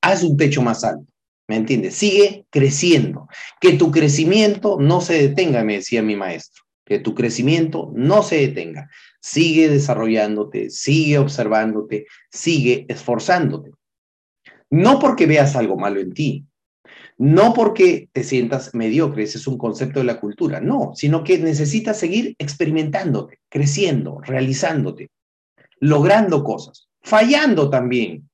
Haz 0.00 0.22
un 0.22 0.36
techo 0.36 0.62
más 0.62 0.82
alto. 0.82 1.09
¿Me 1.50 1.56
entiendes? 1.56 1.96
Sigue 1.96 2.46
creciendo. 2.48 3.26
Que 3.60 3.72
tu 3.72 3.90
crecimiento 3.90 4.76
no 4.78 5.00
se 5.00 5.20
detenga, 5.20 5.64
me 5.64 5.74
decía 5.74 6.00
mi 6.00 6.14
maestro. 6.14 6.62
Que 6.84 7.00
tu 7.00 7.12
crecimiento 7.12 7.90
no 7.92 8.22
se 8.22 8.36
detenga. 8.36 8.88
Sigue 9.20 9.68
desarrollándote, 9.68 10.70
sigue 10.70 11.18
observándote, 11.18 12.06
sigue 12.30 12.86
esforzándote. 12.88 13.72
No 14.70 15.00
porque 15.00 15.26
veas 15.26 15.56
algo 15.56 15.76
malo 15.76 15.98
en 15.98 16.12
ti, 16.12 16.46
no 17.18 17.52
porque 17.52 18.08
te 18.12 18.22
sientas 18.22 18.72
mediocre, 18.72 19.24
ese 19.24 19.38
es 19.38 19.48
un 19.48 19.58
concepto 19.58 19.98
de 19.98 20.04
la 20.04 20.20
cultura, 20.20 20.60
no, 20.60 20.92
sino 20.94 21.24
que 21.24 21.36
necesitas 21.38 21.98
seguir 21.98 22.36
experimentándote, 22.38 23.40
creciendo, 23.48 24.20
realizándote, 24.20 25.10
logrando 25.80 26.44
cosas, 26.44 26.88
fallando 27.02 27.68
también. 27.70 28.30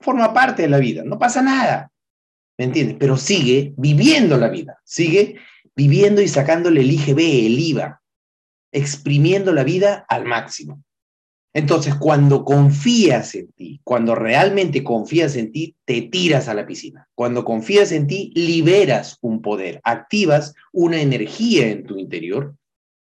Forma 0.00 0.34
parte 0.34 0.62
de 0.62 0.68
la 0.68 0.78
vida, 0.78 1.04
no 1.04 1.16
pasa 1.16 1.42
nada. 1.42 1.92
¿Me 2.58 2.66
entiendes? 2.66 2.96
Pero 2.98 3.16
sigue 3.16 3.74
viviendo 3.76 4.36
la 4.36 4.48
vida, 4.48 4.80
sigue 4.84 5.36
viviendo 5.74 6.22
y 6.22 6.28
sacándole 6.28 6.80
el 6.80 6.90
IGB, 6.90 7.18
el 7.18 7.58
IVA, 7.58 8.02
exprimiendo 8.72 9.52
la 9.52 9.64
vida 9.64 10.04
al 10.08 10.24
máximo. 10.24 10.82
Entonces, 11.56 11.94
cuando 11.94 12.44
confías 12.44 13.34
en 13.34 13.50
ti, 13.52 13.80
cuando 13.82 14.14
realmente 14.14 14.84
confías 14.84 15.36
en 15.36 15.52
ti, 15.52 15.74
te 15.86 16.02
tiras 16.02 16.48
a 16.48 16.54
la 16.54 16.66
piscina. 16.66 17.08
Cuando 17.14 17.46
confías 17.46 17.92
en 17.92 18.06
ti, 18.06 18.30
liberas 18.34 19.16
un 19.22 19.40
poder, 19.40 19.80
activas 19.82 20.54
una 20.72 21.00
energía 21.00 21.68
en 21.68 21.86
tu 21.86 21.96
interior 21.96 22.54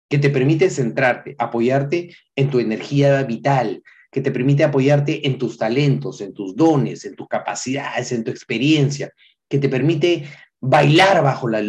que 0.10 0.18
te 0.18 0.32
permite 0.32 0.72
centrarte, 0.72 1.36
apoyarte 1.38 2.16
en 2.36 2.50
tu 2.50 2.60
energía 2.60 3.22
vital, 3.22 3.84
que 4.12 4.22
te 4.22 4.32
permite 4.32 4.64
apoyarte 4.64 5.28
en 5.28 5.38
tus 5.38 5.60
talentos, 5.60 6.20
en 6.20 6.34
tus 6.34 6.56
dones, 6.56 7.06
en 7.06 7.16
tus 7.16 7.28
capacidades, 7.28 8.12
en 8.12 8.24
tu 8.24 8.32
experiencia, 8.32 9.14
que 9.50 9.58
te 9.58 9.68
permite 9.68 10.26
bailar 10.62 11.24
bajo 11.24 11.50
la, 11.50 11.62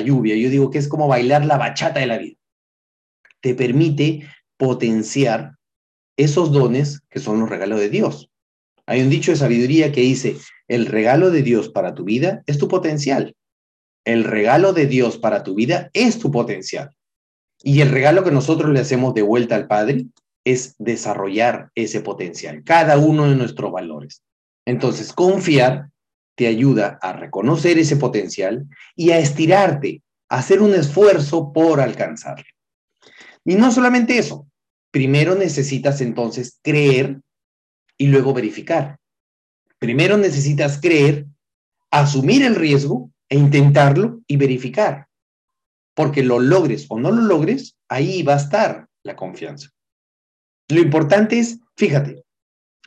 lluvia. 0.00 0.36
Yo 0.36 0.50
digo 0.50 0.70
que 0.70 0.78
es 0.78 0.88
como 0.88 1.08
bailar 1.08 1.44
la 1.44 1.58
bachata 1.58 2.00
de 2.00 2.06
la 2.06 2.18
vida. 2.18 2.36
Te 3.40 3.54
permite 3.54 4.26
potenciar 4.56 5.56
esos 6.16 6.52
dones 6.52 7.02
que 7.10 7.20
son 7.20 7.40
los 7.40 7.48
regalos 7.48 7.80
de 7.80 7.90
Dios. 7.90 8.30
Hay 8.86 9.02
un 9.02 9.10
dicho 9.10 9.32
de 9.32 9.36
sabiduría 9.36 9.92
que 9.92 10.00
dice, 10.00 10.36
el 10.68 10.86
regalo 10.86 11.30
de 11.30 11.42
Dios 11.42 11.68
para 11.68 11.94
tu 11.94 12.04
vida 12.04 12.42
es 12.46 12.58
tu 12.58 12.68
potencial. 12.68 13.34
El 14.04 14.24
regalo 14.24 14.72
de 14.72 14.86
Dios 14.86 15.18
para 15.18 15.42
tu 15.42 15.54
vida 15.54 15.90
es 15.92 16.18
tu 16.18 16.30
potencial. 16.30 16.90
Y 17.62 17.80
el 17.80 17.90
regalo 17.90 18.22
que 18.22 18.30
nosotros 18.30 18.70
le 18.70 18.80
hacemos 18.80 19.14
de 19.14 19.22
vuelta 19.22 19.56
al 19.56 19.66
Padre 19.66 20.06
es 20.44 20.76
desarrollar 20.78 21.70
ese 21.74 22.00
potencial, 22.00 22.62
cada 22.62 22.98
uno 22.98 23.28
de 23.28 23.34
nuestros 23.34 23.72
valores. 23.72 24.22
Entonces, 24.64 25.12
confiar 25.12 25.90
te 26.36 26.46
ayuda 26.46 26.98
a 27.02 27.12
reconocer 27.14 27.78
ese 27.78 27.96
potencial 27.96 28.66
y 28.94 29.10
a 29.10 29.18
estirarte, 29.18 30.02
a 30.28 30.38
hacer 30.38 30.62
un 30.62 30.74
esfuerzo 30.74 31.52
por 31.52 31.80
alcanzarlo. 31.80 32.44
Y 33.44 33.54
no 33.54 33.72
solamente 33.72 34.18
eso, 34.18 34.46
primero 34.90 35.34
necesitas 35.34 36.00
entonces 36.00 36.60
creer 36.62 37.20
y 37.96 38.08
luego 38.08 38.34
verificar. 38.34 38.98
Primero 39.78 40.16
necesitas 40.18 40.80
creer, 40.80 41.26
asumir 41.90 42.42
el 42.42 42.54
riesgo 42.54 43.10
e 43.28 43.36
intentarlo 43.36 44.20
y 44.26 44.36
verificar. 44.36 45.08
Porque 45.94 46.22
lo 46.22 46.38
logres 46.38 46.86
o 46.88 46.98
no 46.98 47.10
lo 47.10 47.22
logres, 47.22 47.76
ahí 47.88 48.22
va 48.22 48.34
a 48.34 48.38
estar 48.38 48.88
la 49.02 49.16
confianza. 49.16 49.70
Lo 50.68 50.80
importante 50.80 51.38
es, 51.38 51.60
fíjate, 51.76 52.25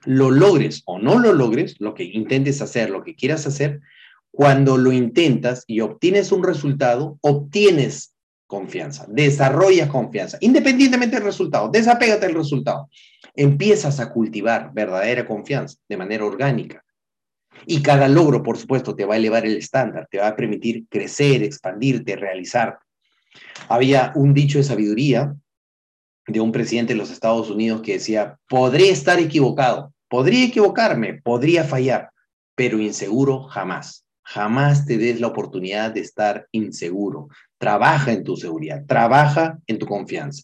lo 0.06 0.32
logres 0.32 0.84
o 0.86 1.00
no 1.00 1.20
lo 1.20 1.34
logres, 1.34 1.76
lo 1.80 1.94
que 1.94 2.04
intentes 2.04 2.62
hacer, 2.62 2.90
lo 2.90 3.04
que 3.04 3.16
quieras 3.16 3.46
hacer, 3.46 3.82
cuando 4.32 4.78
lo 4.78 4.92
intentas 4.92 5.64
y 5.68 5.82
obtienes 5.82 6.32
un 6.32 6.44
resultado, 6.44 7.18
obtienes 7.22 8.14
confianza, 8.48 9.06
desarrollas 9.10 9.90
confianza, 9.90 10.38
independientemente 10.42 11.18
del 11.18 11.26
resultado, 11.26 11.70
desapégate 11.70 12.26
del 12.28 12.36
resultado. 12.36 12.90
Empiezas 13.36 14.00
a 14.00 14.12
cultivar 14.12 14.72
verdadera 14.74 15.28
confianza 15.28 15.78
de 15.88 15.98
manera 15.98 16.26
orgánica. 16.26 16.84
Y 17.66 17.82
cada 17.82 18.08
logro, 18.08 18.42
por 18.42 18.58
supuesto, 18.58 18.96
te 18.96 19.06
va 19.06 19.16
a 19.16 19.18
elevar 19.18 19.46
el 19.46 19.58
estándar, 19.58 20.08
te 20.10 20.18
va 20.18 20.30
a 20.30 20.36
permitir 20.36 20.86
crecer, 20.90 21.44
expandirte, 21.44 22.16
realizar. 22.16 22.80
Había 23.68 24.14
un 24.16 24.34
dicho 24.34 24.58
de 24.58 24.64
sabiduría 24.64 25.36
de 26.30 26.40
un 26.40 26.52
presidente 26.52 26.94
de 26.94 27.00
los 27.00 27.12
Estados 27.12 27.50
Unidos 27.50 27.82
que 27.82 27.94
decía, 27.94 28.38
podría 28.48 28.92
estar 28.92 29.20
equivocado, 29.20 29.94
podría 30.08 30.46
equivocarme, 30.46 31.22
podría 31.22 31.64
fallar, 31.64 32.10
pero 32.56 32.80
inseguro 32.80 33.44
jamás. 33.44 34.06
Jamás 34.24 34.86
te 34.86 34.98
des 34.98 35.20
la 35.20 35.28
oportunidad 35.28 35.92
de 35.92 36.02
estar 36.02 36.48
inseguro. 36.52 37.30
Trabaja 37.58 38.12
en 38.12 38.24
tu 38.24 38.38
seguridad, 38.38 38.86
trabaja 38.86 39.58
en 39.66 39.80
tu 39.80 39.88
confianza. 39.88 40.44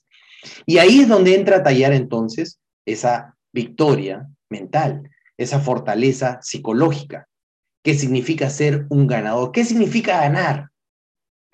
Y 0.65 0.80
ahí 0.80 1.02
es 1.02 1.08
donde 1.08 1.36
entra 1.36 1.58
a 1.58 1.63
tallar 1.63 1.93
entonces 1.93 2.60
esa 2.86 3.36
victoria 3.54 4.28
mental, 4.50 5.10
esa 5.38 5.60
fortaleza 5.60 6.39
psicológica. 6.41 7.28
¿Qué 7.84 7.93
significa 7.93 8.50
ser 8.50 8.88
un 8.89 9.06
ganador? 9.06 9.52
¿Qué 9.52 9.63
significa 9.63 10.21
ganar? 10.21 10.69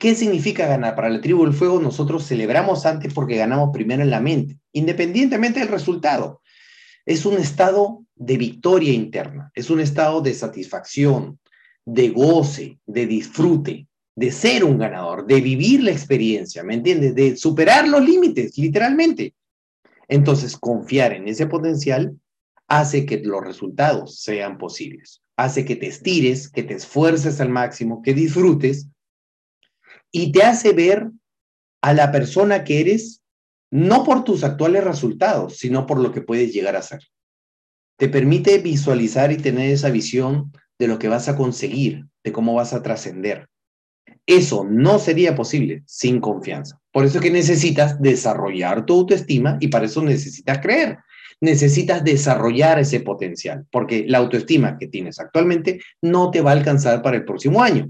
¿Qué 0.02 0.16
significa 0.16 0.66
ganar? 0.66 0.96
Para 0.96 1.12
la 1.12 1.22
tribu 1.22 1.44
del 1.44 1.54
fuego 1.54 1.80
nosotros 1.80 2.26
celebramos 2.26 2.88
antes 2.88 3.14
porque 3.14 3.36
ganamos 3.36 3.70
primero 3.72 4.02
en 4.02 4.10
la 4.10 4.20
mente, 4.20 4.58
independientemente 4.72 5.60
del 5.60 5.70
resultado. 5.70 6.42
Es 7.06 7.24
un 7.24 7.38
estado 7.38 8.04
de 8.16 8.36
victoria 8.36 8.92
interna, 8.94 9.52
es 9.54 9.70
un 9.70 9.80
estado 9.80 10.22
de 10.22 10.34
satisfacción, 10.34 11.38
de 11.86 12.10
goce, 12.10 12.80
de 12.88 13.06
disfrute, 13.06 13.88
de 14.16 14.32
ser 14.32 14.64
un 14.64 14.80
ganador, 14.80 15.28
de 15.28 15.40
vivir 15.40 15.84
la 15.84 15.92
experiencia, 15.92 16.64
¿me 16.64 16.74
entiendes? 16.74 17.14
De 17.14 17.38
superar 17.38 17.88
los 17.88 18.04
límites, 18.04 18.58
literalmente. 18.58 19.36
Entonces, 20.08 20.58
confiar 20.58 21.14
en 21.14 21.28
ese 21.28 21.46
potencial 21.46 22.18
hace 22.68 23.06
que 23.06 23.20
los 23.20 23.46
resultados 23.46 24.20
sean 24.20 24.58
posibles, 24.58 25.22
hace 25.38 25.64
que 25.64 25.76
te 25.76 25.86
estires, 25.86 26.50
que 26.50 26.64
te 26.64 26.74
esfuerces 26.74 27.40
al 27.40 27.50
máximo, 27.50 28.02
que 28.02 28.16
disfrutes 28.16 28.88
y 30.12 30.32
te 30.32 30.44
hace 30.44 30.74
ver 30.74 31.10
a 31.82 31.94
la 31.94 32.12
persona 32.12 32.64
que 32.64 32.82
eres 32.82 33.22
no 33.72 34.04
por 34.04 34.24
tus 34.24 34.44
actuales 34.44 34.84
resultados, 34.84 35.58
sino 35.58 35.86
por 35.86 36.00
lo 36.00 36.12
que 36.12 36.22
puedes 36.22 36.54
llegar 36.54 36.76
a 36.76 36.82
ser. 36.82 37.02
Te 37.98 38.10
permite 38.10 38.58
visualizar 38.58 39.32
y 39.32 39.38
tener 39.38 39.72
esa 39.72 39.90
visión 39.90 40.52
de 40.78 40.88
lo 40.88 41.00
que 41.00 41.08
vas 41.08 41.30
a 41.30 41.38
conseguir, 41.38 42.06
de 42.24 42.32
cómo 42.32 42.54
vas 42.54 42.74
a 42.74 42.82
trascender. 42.82 43.48
Eso 44.26 44.66
no 44.70 45.00
sería 45.00 45.36
posible 45.36 45.84
sin 45.86 46.20
confianza. 46.20 46.80
Por 46.92 47.06
eso 47.06 47.20
que 47.20 47.32
necesitas 47.32 48.02
desarrollar 48.02 48.86
tu 48.86 48.94
autoestima 48.94 49.58
y 49.60 49.70
para 49.70 49.86
eso 49.86 50.04
necesitas 50.04 50.60
creer. 50.60 50.98
Necesitas 51.40 52.04
desarrollar 52.04 52.80
ese 52.80 53.00
potencial, 53.00 53.66
porque 53.72 54.06
la 54.08 54.20
autoestima 54.20 54.78
que 54.78 54.88
tienes 54.88 55.20
actualmente 55.20 55.82
no 56.02 56.30
te 56.30 56.42
va 56.42 56.52
a 56.52 56.54
alcanzar 56.54 57.02
para 57.02 57.18
el 57.18 57.26
próximo 57.26 57.64
año. 57.64 57.90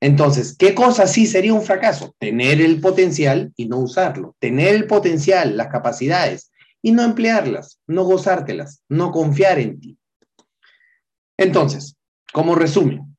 Entonces, 0.00 0.56
¿qué 0.56 0.74
cosa 0.74 1.06
sí 1.06 1.26
sería 1.26 1.52
un 1.52 1.62
fracaso? 1.62 2.14
Tener 2.18 2.60
el 2.62 2.80
potencial 2.80 3.52
y 3.54 3.68
no 3.68 3.78
usarlo. 3.78 4.34
Tener 4.38 4.74
el 4.74 4.86
potencial, 4.86 5.58
las 5.58 5.68
capacidades 5.68 6.50
y 6.82 6.92
no 6.92 7.02
emplearlas, 7.02 7.80
no 7.86 8.04
gozártelas, 8.04 8.82
no 8.88 9.12
confiar 9.12 9.58
en 9.58 9.78
ti. 9.78 9.98
Entonces, 11.36 11.96
como 12.32 12.54
resumen, 12.54 13.16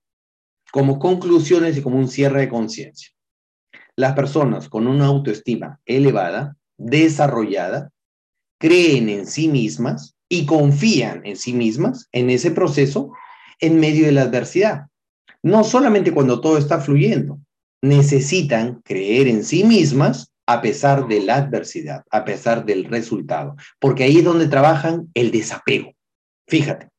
como 0.71 0.97
conclusiones 0.97 1.77
y 1.77 1.81
como 1.83 1.97
un 1.97 2.07
cierre 2.07 2.41
de 2.41 2.49
conciencia, 2.49 3.09
las 3.95 4.13
personas 4.13 4.67
con 4.67 4.87
una 4.87 5.05
autoestima 5.05 5.79
elevada, 5.85 6.55
desarrollada, 6.77 7.91
creen 8.57 9.09
en 9.09 9.27
sí 9.27 9.47
mismas 9.47 10.15
y 10.27 10.47
confían 10.47 11.21
en 11.25 11.35
sí 11.35 11.53
mismas 11.53 12.07
en 12.11 12.31
ese 12.31 12.49
proceso 12.49 13.11
en 13.59 13.79
medio 13.79 14.05
de 14.05 14.13
la 14.13 14.23
adversidad 14.23 14.87
no 15.43 15.63
solamente 15.63 16.13
cuando 16.13 16.39
todo 16.39 16.57
está 16.57 16.79
fluyendo, 16.79 17.39
necesitan 17.81 18.81
creer 18.83 19.27
en 19.27 19.43
sí 19.43 19.63
mismas 19.63 20.31
a 20.45 20.61
pesar 20.61 21.07
de 21.07 21.21
la 21.21 21.37
adversidad, 21.37 22.03
a 22.11 22.25
pesar 22.25 22.65
del 22.65 22.85
resultado, 22.85 23.55
porque 23.79 24.03
ahí 24.03 24.17
es 24.17 24.23
donde 24.23 24.47
trabajan 24.47 25.09
el 25.13 25.31
desapego. 25.31 25.93
Fíjate, 26.47 26.89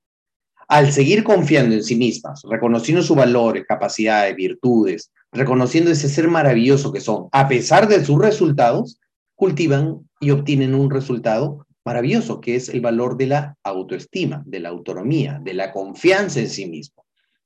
al 0.68 0.90
seguir 0.92 1.22
confiando 1.22 1.74
en 1.74 1.84
sí 1.84 1.96
mismas, 1.96 2.42
reconociendo 2.48 3.02
sus 3.02 3.16
valores, 3.16 3.64
capacidades, 3.68 4.34
virtudes, 4.34 5.12
reconociendo 5.30 5.90
ese 5.90 6.08
ser 6.08 6.28
maravilloso 6.28 6.92
que 6.92 7.00
son, 7.00 7.28
a 7.32 7.46
pesar 7.48 7.88
de 7.88 8.04
sus 8.04 8.18
resultados, 8.18 8.98
cultivan 9.34 10.08
y 10.20 10.30
obtienen 10.30 10.74
un 10.74 10.90
resultado 10.90 11.66
maravilloso, 11.84 12.40
que 12.40 12.54
es 12.54 12.68
el 12.68 12.80
valor 12.80 13.16
de 13.16 13.26
la 13.26 13.56
autoestima, 13.64 14.42
de 14.46 14.60
la 14.60 14.70
autonomía, 14.70 15.40
de 15.42 15.52
la 15.52 15.72
confianza 15.72 16.40
en 16.40 16.48
sí 16.48 16.66
mismo 16.66 17.01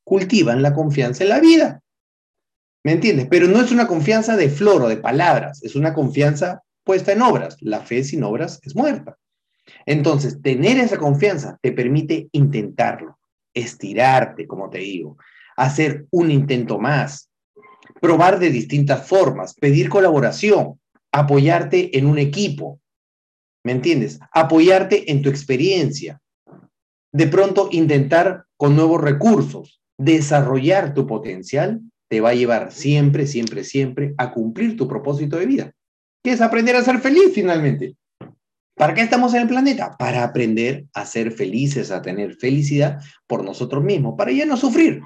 cultivan 0.06 0.62
la 0.62 0.72
confianza 0.72 1.24
en 1.24 1.30
la 1.30 1.40
vida. 1.40 1.82
¿Me 2.84 2.92
entiendes? 2.92 3.26
Pero 3.28 3.48
no 3.48 3.60
es 3.60 3.72
una 3.72 3.88
confianza 3.88 4.36
de 4.36 4.48
flor 4.48 4.82
o 4.82 4.88
de 4.88 4.98
palabras, 4.98 5.64
es 5.64 5.74
una 5.74 5.92
confianza 5.92 6.62
puesta 6.84 7.10
en 7.10 7.22
obras. 7.22 7.56
La 7.60 7.80
fe 7.80 8.04
sin 8.04 8.22
obras 8.22 8.60
es 8.62 8.76
muerta. 8.76 9.18
Entonces, 9.84 10.40
tener 10.40 10.78
esa 10.78 10.96
confianza 10.96 11.58
te 11.60 11.72
permite 11.72 12.28
intentarlo, 12.30 13.18
estirarte, 13.52 14.46
como 14.46 14.70
te 14.70 14.78
digo, 14.78 15.18
hacer 15.56 16.06
un 16.12 16.30
intento 16.30 16.78
más, 16.78 17.28
probar 18.00 18.38
de 18.38 18.50
distintas 18.50 19.08
formas, 19.08 19.54
pedir 19.54 19.88
colaboración, 19.88 20.78
apoyarte 21.10 21.98
en 21.98 22.06
un 22.06 22.18
equipo, 22.18 22.80
¿me 23.64 23.72
entiendes? 23.72 24.20
Apoyarte 24.30 25.10
en 25.10 25.20
tu 25.20 25.30
experiencia. 25.30 26.20
De 27.10 27.26
pronto 27.26 27.68
intentar 27.72 28.44
con 28.56 28.76
nuevos 28.76 29.00
recursos, 29.00 29.80
desarrollar 29.98 30.94
tu 30.94 31.06
potencial 31.06 31.80
te 32.08 32.20
va 32.20 32.30
a 32.30 32.34
llevar 32.34 32.72
siempre, 32.72 33.26
siempre, 33.26 33.64
siempre 33.64 34.14
a 34.18 34.32
cumplir 34.32 34.76
tu 34.76 34.86
propósito 34.86 35.36
de 35.36 35.46
vida, 35.46 35.72
que 36.22 36.32
es 36.32 36.40
aprender 36.40 36.76
a 36.76 36.84
ser 36.84 36.98
feliz 36.98 37.32
finalmente. 37.34 37.96
¿Para 38.76 38.94
qué 38.94 39.00
estamos 39.00 39.32
en 39.34 39.42
el 39.42 39.48
planeta? 39.48 39.96
Para 39.98 40.22
aprender 40.22 40.84
a 40.92 41.06
ser 41.06 41.32
felices, 41.32 41.90
a 41.90 42.02
tener 42.02 42.36
felicidad 42.36 43.00
por 43.26 43.42
nosotros 43.42 43.82
mismos, 43.82 44.14
para 44.18 44.32
ya 44.32 44.44
no 44.44 44.56
sufrir. 44.56 45.02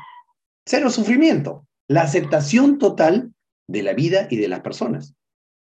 Cero 0.67 0.91
sufrimiento. 0.91 1.67
La 1.89 2.03
aceptación 2.03 2.79
total 2.79 3.33
de 3.69 3.83
la 3.83 3.93
vida 3.93 4.27
y 4.29 4.37
de 4.37 4.49
las 4.49 4.61
personas. 4.61 5.15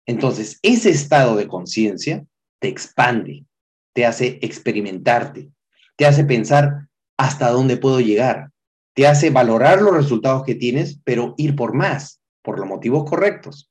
Entonces, 0.05 0.59
ese 0.61 0.91
estado 0.91 1.35
de 1.35 1.47
conciencia 1.47 2.23
te 2.59 2.67
expande, 2.67 3.45
te 3.93 4.05
hace 4.05 4.39
experimentarte, 4.41 5.49
te 5.95 6.05
hace 6.05 6.23
pensar 6.23 6.87
hasta 7.17 7.49
dónde 7.49 7.77
puedo 7.77 7.99
llegar, 7.99 8.51
te 8.97 9.05
hace 9.05 9.29
valorar 9.29 9.83
los 9.83 9.95
resultados 9.95 10.43
que 10.43 10.55
tienes, 10.55 10.99
pero 11.03 11.35
ir 11.37 11.55
por 11.55 11.75
más, 11.75 12.19
por 12.41 12.57
los 12.57 12.67
motivos 12.67 13.07
correctos. 13.07 13.69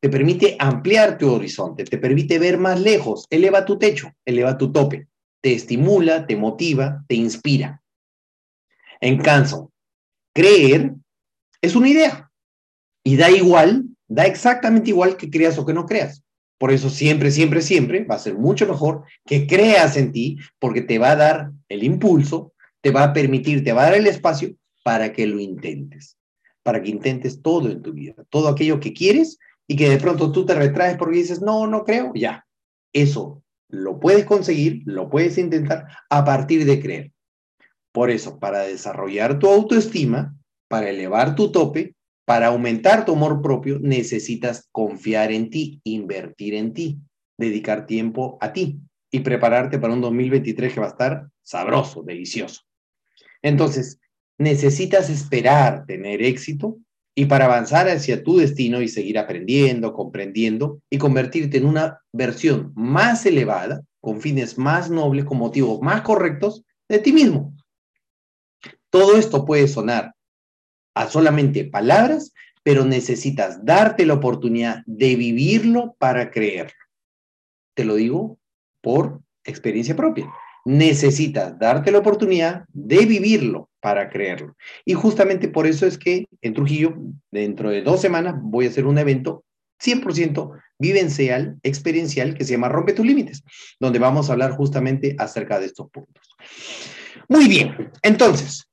Te 0.00 0.08
permite 0.08 0.54
ampliar 0.60 1.18
tu 1.18 1.28
horizonte, 1.28 1.82
te 1.82 1.98
permite 1.98 2.38
ver 2.38 2.56
más 2.56 2.80
lejos, 2.80 3.26
eleva 3.30 3.64
tu 3.64 3.80
techo, 3.80 4.12
eleva 4.24 4.56
tu 4.56 4.70
tope, 4.70 5.08
te 5.42 5.54
estimula, 5.54 6.24
te 6.24 6.36
motiva, 6.36 7.04
te 7.08 7.16
inspira. 7.16 7.82
En 9.00 9.18
Canso, 9.18 9.72
creer 10.32 10.94
es 11.60 11.74
una 11.74 11.88
idea 11.88 12.30
y 13.02 13.16
da 13.16 13.28
igual, 13.28 13.86
da 14.06 14.24
exactamente 14.24 14.90
igual 14.90 15.16
que 15.16 15.30
creas 15.30 15.58
o 15.58 15.66
que 15.66 15.74
no 15.74 15.84
creas. 15.84 16.22
Por 16.58 16.70
eso 16.70 16.90
siempre, 16.90 17.32
siempre, 17.32 17.60
siempre 17.60 18.04
va 18.04 18.14
a 18.14 18.20
ser 18.20 18.38
mucho 18.38 18.68
mejor 18.68 19.02
que 19.26 19.48
creas 19.48 19.96
en 19.96 20.12
ti 20.12 20.38
porque 20.60 20.82
te 20.82 21.00
va 21.00 21.10
a 21.10 21.16
dar 21.16 21.50
el 21.68 21.82
impulso, 21.82 22.52
te 22.82 22.90
va 22.90 23.04
a 23.04 23.12
permitir, 23.12 23.64
te 23.64 23.72
va 23.72 23.82
a 23.82 23.84
dar 23.86 23.94
el 23.94 24.06
espacio 24.06 24.54
para 24.82 25.12
que 25.12 25.26
lo 25.26 25.38
intentes, 25.38 26.16
para 26.62 26.82
que 26.82 26.90
intentes 26.90 27.42
todo 27.42 27.70
en 27.70 27.82
tu 27.82 27.92
vida, 27.92 28.14
todo 28.30 28.48
aquello 28.48 28.80
que 28.80 28.92
quieres 28.92 29.38
y 29.66 29.76
que 29.76 29.88
de 29.88 29.98
pronto 29.98 30.32
tú 30.32 30.44
te 30.46 30.54
retraes 30.54 30.96
porque 30.96 31.18
dices, 31.18 31.40
no, 31.40 31.66
no 31.66 31.84
creo, 31.84 32.12
ya. 32.14 32.46
Eso 32.92 33.42
lo 33.68 34.00
puedes 34.00 34.24
conseguir, 34.24 34.82
lo 34.84 35.08
puedes 35.08 35.38
intentar 35.38 35.86
a 36.08 36.24
partir 36.24 36.64
de 36.64 36.80
creer. 36.80 37.12
Por 37.92 38.10
eso, 38.10 38.38
para 38.38 38.62
desarrollar 38.62 39.38
tu 39.38 39.48
autoestima, 39.48 40.36
para 40.68 40.90
elevar 40.90 41.34
tu 41.34 41.52
tope, 41.52 41.94
para 42.24 42.48
aumentar 42.48 43.04
tu 43.04 43.12
amor 43.12 43.42
propio, 43.42 43.78
necesitas 43.80 44.68
confiar 44.70 45.32
en 45.32 45.50
ti, 45.50 45.80
invertir 45.84 46.54
en 46.54 46.72
ti, 46.72 46.98
dedicar 47.36 47.86
tiempo 47.86 48.38
a 48.40 48.52
ti 48.52 48.80
y 49.10 49.20
prepararte 49.20 49.78
para 49.78 49.94
un 49.94 50.00
2023 50.00 50.72
que 50.72 50.80
va 50.80 50.86
a 50.86 50.90
estar 50.90 51.28
sabroso, 51.42 52.02
delicioso. 52.02 52.62
Entonces, 53.42 53.98
necesitas 54.38 55.10
esperar 55.10 55.86
tener 55.86 56.22
éxito 56.22 56.78
y 57.14 57.26
para 57.26 57.46
avanzar 57.46 57.88
hacia 57.88 58.22
tu 58.22 58.38
destino 58.38 58.80
y 58.80 58.88
seguir 58.88 59.18
aprendiendo, 59.18 59.92
comprendiendo 59.92 60.80
y 60.88 60.98
convertirte 60.98 61.58
en 61.58 61.66
una 61.66 62.00
versión 62.12 62.72
más 62.74 63.26
elevada, 63.26 63.82
con 64.00 64.20
fines 64.20 64.56
más 64.56 64.90
nobles, 64.90 65.24
con 65.24 65.38
motivos 65.38 65.80
más 65.82 66.02
correctos 66.02 66.64
de 66.88 66.98
ti 66.98 67.12
mismo. 67.12 67.54
Todo 68.88 69.16
esto 69.16 69.44
puede 69.44 69.68
sonar 69.68 70.14
a 70.94 71.08
solamente 71.08 71.64
palabras, 71.64 72.32
pero 72.62 72.84
necesitas 72.84 73.64
darte 73.64 74.06
la 74.06 74.14
oportunidad 74.14 74.82
de 74.86 75.16
vivirlo 75.16 75.94
para 75.98 76.30
creerlo. 76.30 76.72
Te 77.74 77.84
lo 77.84 77.94
digo 77.94 78.38
por 78.80 79.20
experiencia 79.44 79.96
propia. 79.96 80.30
Necesitas 80.70 81.58
darte 81.58 81.90
la 81.90 81.98
oportunidad 81.98 82.64
de 82.72 83.04
vivirlo 83.04 83.70
para 83.80 84.08
creerlo. 84.08 84.56
Y 84.84 84.94
justamente 84.94 85.48
por 85.48 85.66
eso 85.66 85.84
es 85.84 85.98
que 85.98 86.26
en 86.42 86.54
Trujillo, 86.54 86.94
dentro 87.32 87.70
de 87.70 87.82
dos 87.82 88.00
semanas, 88.00 88.36
voy 88.40 88.66
a 88.66 88.68
hacer 88.68 88.86
un 88.86 88.96
evento 88.96 89.44
100% 89.82 90.62
vivencial, 90.78 91.58
experiencial, 91.64 92.34
que 92.34 92.44
se 92.44 92.52
llama 92.52 92.68
Rompe 92.68 92.92
tus 92.92 93.04
límites, 93.04 93.42
donde 93.80 93.98
vamos 93.98 94.28
a 94.28 94.34
hablar 94.34 94.52
justamente 94.52 95.16
acerca 95.18 95.58
de 95.58 95.66
estos 95.66 95.90
puntos. 95.90 96.36
Muy 97.28 97.48
bien, 97.48 97.90
entonces, 98.02 98.68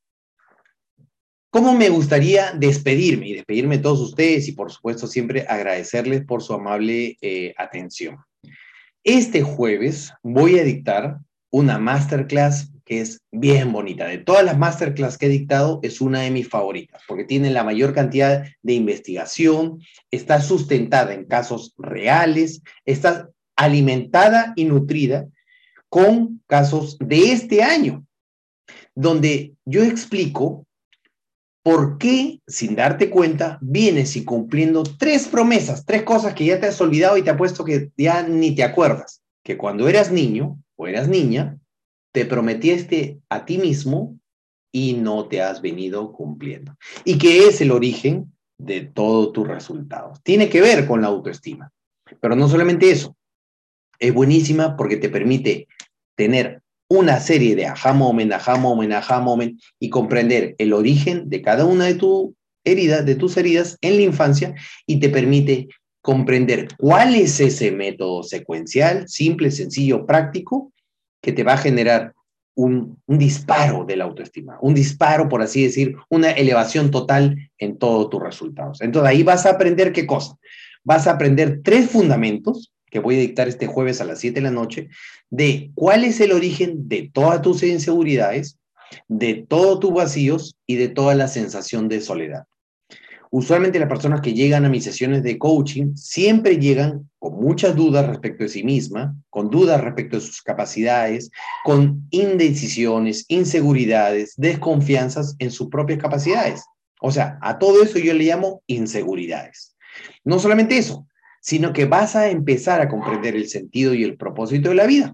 ¿cómo 1.49 1.73
me 1.73 1.89
gustaría 1.89 2.51
despedirme 2.51 3.29
y 3.29 3.33
despedirme 3.33 3.77
de 3.77 3.83
todos 3.83 4.01
ustedes 4.01 4.47
y 4.47 4.51
por 4.51 4.71
supuesto 4.71 5.07
siempre 5.07 5.47
agradecerles 5.49 6.23
por 6.23 6.43
su 6.43 6.53
amable 6.53 7.17
eh, 7.21 7.55
atención? 7.57 8.17
Este 9.03 9.41
jueves 9.41 10.13
voy 10.21 10.59
a 10.59 10.63
dictar 10.63 11.17
una 11.57 11.79
masterclass 11.79 12.71
que 12.85 13.01
es 13.01 13.21
bien 13.31 13.73
bonita. 13.73 14.05
De 14.05 14.19
todas 14.19 14.45
las 14.45 14.57
masterclass 14.57 15.17
que 15.17 15.25
he 15.25 15.29
dictado, 15.29 15.79
es 15.81 15.99
una 15.99 16.21
de 16.21 16.31
mis 16.31 16.47
favoritas, 16.47 17.01
porque 17.07 17.25
tiene 17.25 17.49
la 17.49 17.63
mayor 17.63 17.93
cantidad 17.93 18.45
de 18.61 18.73
investigación, 18.73 19.81
está 20.11 20.39
sustentada 20.39 21.13
en 21.13 21.25
casos 21.25 21.73
reales, 21.77 22.61
está 22.85 23.29
alimentada 23.55 24.53
y 24.55 24.65
nutrida 24.65 25.27
con 25.89 26.41
casos 26.47 26.97
de 26.99 27.31
este 27.31 27.63
año, 27.63 28.05
donde 28.93 29.55
yo 29.65 29.83
explico 29.83 30.65
por 31.63 31.97
qué, 31.97 32.39
sin 32.47 32.75
darte 32.75 33.09
cuenta, 33.09 33.57
vienes 33.61 34.15
y 34.15 34.23
cumpliendo 34.23 34.83
tres 34.83 35.27
promesas, 35.27 35.85
tres 35.85 36.03
cosas 36.03 36.33
que 36.33 36.45
ya 36.45 36.59
te 36.59 36.67
has 36.67 36.79
olvidado 36.79 37.17
y 37.17 37.23
te 37.23 37.31
apuesto 37.31 37.65
que 37.65 37.91
ya 37.97 38.23
ni 38.23 38.55
te 38.55 38.63
acuerdas, 38.63 39.21
que 39.43 39.57
cuando 39.57 39.89
eras 39.89 40.11
niño 40.11 40.57
o 40.77 40.87
eras 40.87 41.09
niña, 41.09 41.59
te 42.13 42.25
prometiste 42.25 43.19
a 43.29 43.45
ti 43.45 43.57
mismo 43.57 44.17
y 44.71 44.93
no 44.93 45.27
te 45.27 45.41
has 45.41 45.61
venido 45.61 46.13
cumpliendo. 46.13 46.75
Y 47.03 47.17
que 47.17 47.47
es 47.47 47.61
el 47.61 47.71
origen 47.71 48.33
de 48.57 48.81
todos 48.81 49.33
tus 49.33 49.47
resultados. 49.47 50.21
Tiene 50.23 50.49
que 50.49 50.61
ver 50.61 50.87
con 50.87 51.01
la 51.01 51.07
autoestima. 51.07 51.71
Pero 52.21 52.35
no 52.35 52.47
solamente 52.47 52.89
eso. 52.89 53.15
Es 53.99 54.13
buenísima 54.13 54.77
porque 54.77 54.97
te 54.97 55.09
permite 55.09 55.67
tener 56.15 56.61
una 56.89 57.19
serie 57.19 57.55
de 57.55 57.65
aha 57.65 57.93
moment, 57.93 58.31
aha 58.31 58.55
moment, 58.55 58.93
aha 58.93 59.19
moment 59.19 59.59
y 59.79 59.89
comprender 59.89 60.55
el 60.57 60.73
origen 60.73 61.29
de 61.29 61.41
cada 61.41 61.65
una 61.65 61.85
de 61.85 61.95
tu 61.95 62.35
herida, 62.63 63.01
de 63.01 63.15
tus 63.15 63.37
heridas 63.37 63.77
en 63.81 63.97
la 63.97 64.03
infancia 64.03 64.55
y 64.85 64.99
te 64.99 65.09
permite 65.09 65.67
comprender 66.01 66.67
cuál 66.77 67.15
es 67.15 67.39
ese 67.39 67.71
método 67.71 68.23
secuencial, 68.23 69.07
simple, 69.07 69.51
sencillo, 69.51 70.05
práctico, 70.05 70.71
que 71.21 71.33
te 71.33 71.43
va 71.43 71.53
a 71.53 71.57
generar 71.57 72.13
un, 72.57 72.97
disparo 73.05 73.85
de 73.85 73.95
la 73.95 74.05
autoestima, 74.05 74.57
un 74.61 74.73
disparo, 74.73 75.29
por 75.29 75.41
así 75.41 75.63
decir, 75.63 75.95
una 76.09 76.31
elevación 76.31 76.89
total 76.89 77.51
en 77.59 77.77
todos 77.77 78.09
tus 78.09 78.21
resultados. 78.21 78.81
Entonces 78.81 79.09
ahí 79.09 79.23
vas 79.23 79.45
a 79.45 79.51
aprender 79.51 79.93
qué 79.93 80.07
cosa. 80.07 80.35
Vas 80.83 81.07
a 81.07 81.11
aprender 81.11 81.61
tres 81.63 81.89
fundamentos 81.89 82.73
que 82.89 82.99
voy 82.99 83.15
a 83.15 83.19
dictar 83.19 83.47
este 83.47 83.67
jueves 83.67 84.01
a 84.01 84.05
las 84.05 84.19
7 84.19 84.35
de 84.35 84.41
la 84.41 84.51
noche, 84.51 84.89
de 85.29 85.71
cuál 85.75 86.03
es 86.03 86.19
el 86.19 86.31
origen 86.31 86.87
de 86.87 87.11
todas 87.13 87.41
tus 87.41 87.61
inseguridades, 87.61 88.57
de 89.07 89.45
todos 89.47 89.79
tus 89.79 89.93
vacíos 89.93 90.55
y 90.65 90.77
de 90.77 90.87
toda 90.87 91.13
la 91.13 91.27
sensación 91.27 91.89
de 91.89 92.01
soledad. 92.01 92.45
Usualmente 93.29 93.79
las 93.79 93.89
personas 93.89 94.21
que 94.21 94.33
llegan 94.33 94.65
a 94.65 94.69
mis 94.69 94.85
sesiones 94.85 95.21
de 95.21 95.37
coaching 95.37 95.95
siempre 95.95 96.57
llegan 96.57 97.09
con 97.19 97.35
muchas 97.35 97.75
dudas 97.75 98.07
respecto 98.07 98.43
de 98.43 98.49
sí 98.49 98.63
misma, 98.63 99.15
con 99.29 99.49
dudas 99.49 99.81
respecto 99.81 100.15
de 100.15 100.21
sus 100.21 100.41
capacidades, 100.41 101.29
con 101.63 102.07
indecisiones, 102.11 103.25
inseguridades, 103.27 104.33
desconfianzas 104.37 105.35
en 105.39 105.51
sus 105.51 105.67
propias 105.67 105.99
capacidades. 105.99 106.63
O 107.01 107.11
sea, 107.11 107.37
a 107.41 107.59
todo 107.59 107.83
eso 107.83 107.99
yo 107.99 108.13
le 108.13 108.23
llamo 108.23 108.63
inseguridades. 108.65 109.75
No 110.23 110.39
solamente 110.39 110.77
eso, 110.77 111.07
sino 111.41 111.73
que 111.73 111.85
vas 111.85 112.15
a 112.15 112.29
empezar 112.29 112.81
a 112.81 112.87
comprender 112.87 113.35
el 113.35 113.49
sentido 113.49 113.93
y 113.93 114.03
el 114.03 114.15
propósito 114.15 114.69
de 114.69 114.75
la 114.75 114.87
vida. 114.87 115.13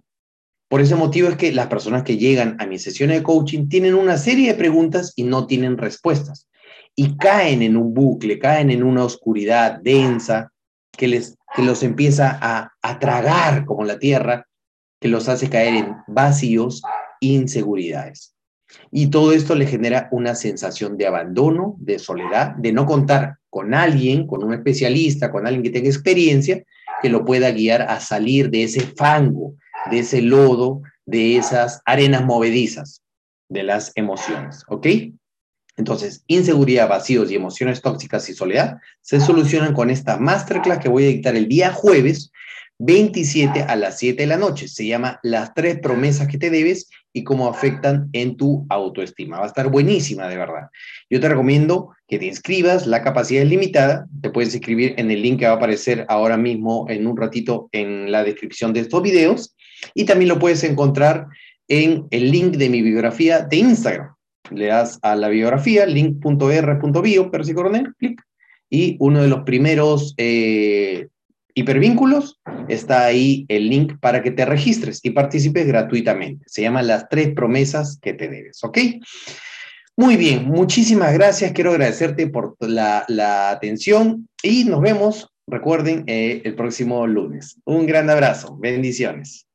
Por 0.69 0.82
ese 0.82 0.95
motivo 0.95 1.30
es 1.30 1.36
que 1.36 1.52
las 1.52 1.67
personas 1.67 2.04
que 2.04 2.17
llegan 2.17 2.58
a 2.60 2.65
mis 2.65 2.84
sesiones 2.84 3.17
de 3.17 3.23
coaching 3.23 3.67
tienen 3.67 3.95
una 3.95 4.17
serie 4.17 4.49
de 4.49 4.58
preguntas 4.58 5.13
y 5.15 5.23
no 5.23 5.45
tienen 5.45 5.78
respuestas 5.78 6.47
y 6.95 7.17
caen 7.17 7.62
en 7.62 7.77
un 7.77 7.93
bucle, 7.93 8.39
caen 8.39 8.69
en 8.71 8.84
una 8.84 9.03
oscuridad 9.03 9.79
densa 9.82 10.51
que, 10.91 11.08
les, 11.08 11.38
que 11.56 11.63
los 11.63 11.84
empieza 11.84 12.38
a, 12.41 12.71
a 12.82 12.99
tragar 12.99 13.65
como 13.65 13.84
la 13.84 13.99
tierra, 13.99 14.47
que 14.99 15.08
los 15.08 15.27
hace 15.27 15.49
caer 15.49 15.75
en 15.75 15.95
vacíos, 16.08 16.82
inseguridades. 17.19 18.36
Y 18.91 19.08
todo 19.08 19.34
esto 19.34 19.56
le 19.56 19.67
genera 19.67 20.08
una 20.12 20.36
sensación 20.36 20.97
de 20.97 21.08
abandono, 21.08 21.75
de 21.79 21.99
soledad, 21.99 22.56
de 22.56 22.71
no 22.71 22.86
contar 22.86 23.38
con 23.49 23.73
alguien, 23.73 24.25
con 24.25 24.43
un 24.43 24.53
especialista, 24.53 25.32
con 25.32 25.45
alguien 25.45 25.63
que 25.63 25.69
tenga 25.69 25.89
experiencia, 25.89 26.63
que 27.01 27.10
lo 27.10 27.25
pueda 27.25 27.51
guiar 27.51 27.84
a 27.84 27.99
salir 27.99 28.49
de 28.49 28.63
ese 28.63 28.82
fango, 28.82 29.56
de 29.91 29.99
ese 29.99 30.21
lodo, 30.21 30.82
de 31.06 31.38
esas 31.38 31.82
arenas 31.86 32.23
movedizas 32.25 33.01
de 33.49 33.63
las 33.63 33.91
emociones. 33.95 34.63
¿Ok? 34.67 34.88
Entonces, 35.75 36.23
inseguridad, 36.27 36.88
vacíos 36.88 37.31
y 37.31 37.36
emociones 37.36 37.81
tóxicas 37.81 38.29
y 38.29 38.33
soledad 38.33 38.77
se 39.01 39.19
solucionan 39.19 39.73
con 39.73 39.89
esta 39.89 40.17
masterclass 40.17 40.79
que 40.79 40.89
voy 40.89 41.05
a 41.05 41.07
dictar 41.07 41.36
el 41.36 41.47
día 41.47 41.73
jueves 41.73 42.31
27 42.79 43.62
a 43.62 43.75
las 43.75 43.97
7 43.97 44.23
de 44.23 44.27
la 44.27 44.38
noche. 44.38 44.67
Se 44.67 44.86
llama 44.86 45.19
Las 45.23 45.53
tres 45.53 45.79
promesas 45.79 46.27
que 46.27 46.38
te 46.38 46.49
debes 46.49 46.89
y 47.12 47.23
cómo 47.23 47.47
afectan 47.47 48.09
en 48.13 48.38
tu 48.38 48.65
autoestima. 48.69 49.38
Va 49.38 49.45
a 49.45 49.47
estar 49.47 49.69
buenísima, 49.69 50.27
de 50.27 50.38
verdad. 50.38 50.69
Yo 51.09 51.19
te 51.19 51.29
recomiendo 51.29 51.95
que 52.07 52.19
te 52.19 52.25
inscribas. 52.25 52.86
La 52.86 53.03
capacidad 53.03 53.43
es 53.43 53.49
limitada. 53.49 54.07
Te 54.21 54.29
puedes 54.29 54.53
inscribir 54.53 54.93
en 54.97 55.09
el 55.12 55.21
link 55.21 55.39
que 55.39 55.45
va 55.45 55.53
a 55.53 55.55
aparecer 55.55 56.05
ahora 56.09 56.38
mismo 56.38 56.86
en 56.89 57.07
un 57.07 57.17
ratito 57.17 57.69
en 57.71 58.12
la 58.12 58.23
descripción 58.23 58.73
de 58.73 58.81
estos 58.81 59.01
videos. 59.01 59.55
Y 59.93 60.05
también 60.05 60.29
lo 60.29 60.39
puedes 60.39 60.63
encontrar 60.63 61.27
en 61.67 62.07
el 62.12 62.31
link 62.31 62.57
de 62.57 62.69
mi 62.69 62.81
biografía 62.81 63.41
de 63.41 63.57
Instagram 63.57 64.13
le 64.51 64.67
das 64.67 64.99
a 65.01 65.15
la 65.15 65.29
biografía, 65.29 65.86
link.r.bio, 65.86 67.32
pero 67.32 67.43
si 67.43 67.53
coronel, 67.53 67.93
clic, 67.97 68.21
y 68.69 68.97
uno 68.99 69.21
de 69.21 69.27
los 69.27 69.43
primeros 69.43 70.13
eh, 70.17 71.08
hipervínculos 71.53 72.41
está 72.67 73.06
ahí 73.06 73.45
el 73.47 73.69
link 73.69 73.99
para 73.99 74.23
que 74.23 74.32
te 74.32 74.45
registres 74.45 74.99
y 75.03 75.12
participes 75.12 75.67
gratuitamente. 75.67 76.45
Se 76.47 76.63
llama 76.63 76.82
Las 76.82 77.08
tres 77.10 77.34
promesas 77.34 77.99
que 78.01 78.13
te 78.13 78.27
debes, 78.27 78.63
¿ok? 78.63 78.77
Muy 79.95 80.17
bien, 80.17 80.45
muchísimas 80.45 81.13
gracias. 81.13 81.51
Quiero 81.51 81.71
agradecerte 81.71 82.27
por 82.27 82.56
la, 82.60 83.51
atención 83.51 84.27
y 84.41 84.63
nos 84.63 84.82
vemos, 84.82 85.29
recuerden, 85.45 86.03
eh, 86.08 86.41
el 86.45 86.56
próximo 86.56 87.06
lunes. 87.06 87.60
Un 87.65 87.86
gran 87.86 88.10
abrazo. 88.10 88.58
Bendiciones. 88.60 89.45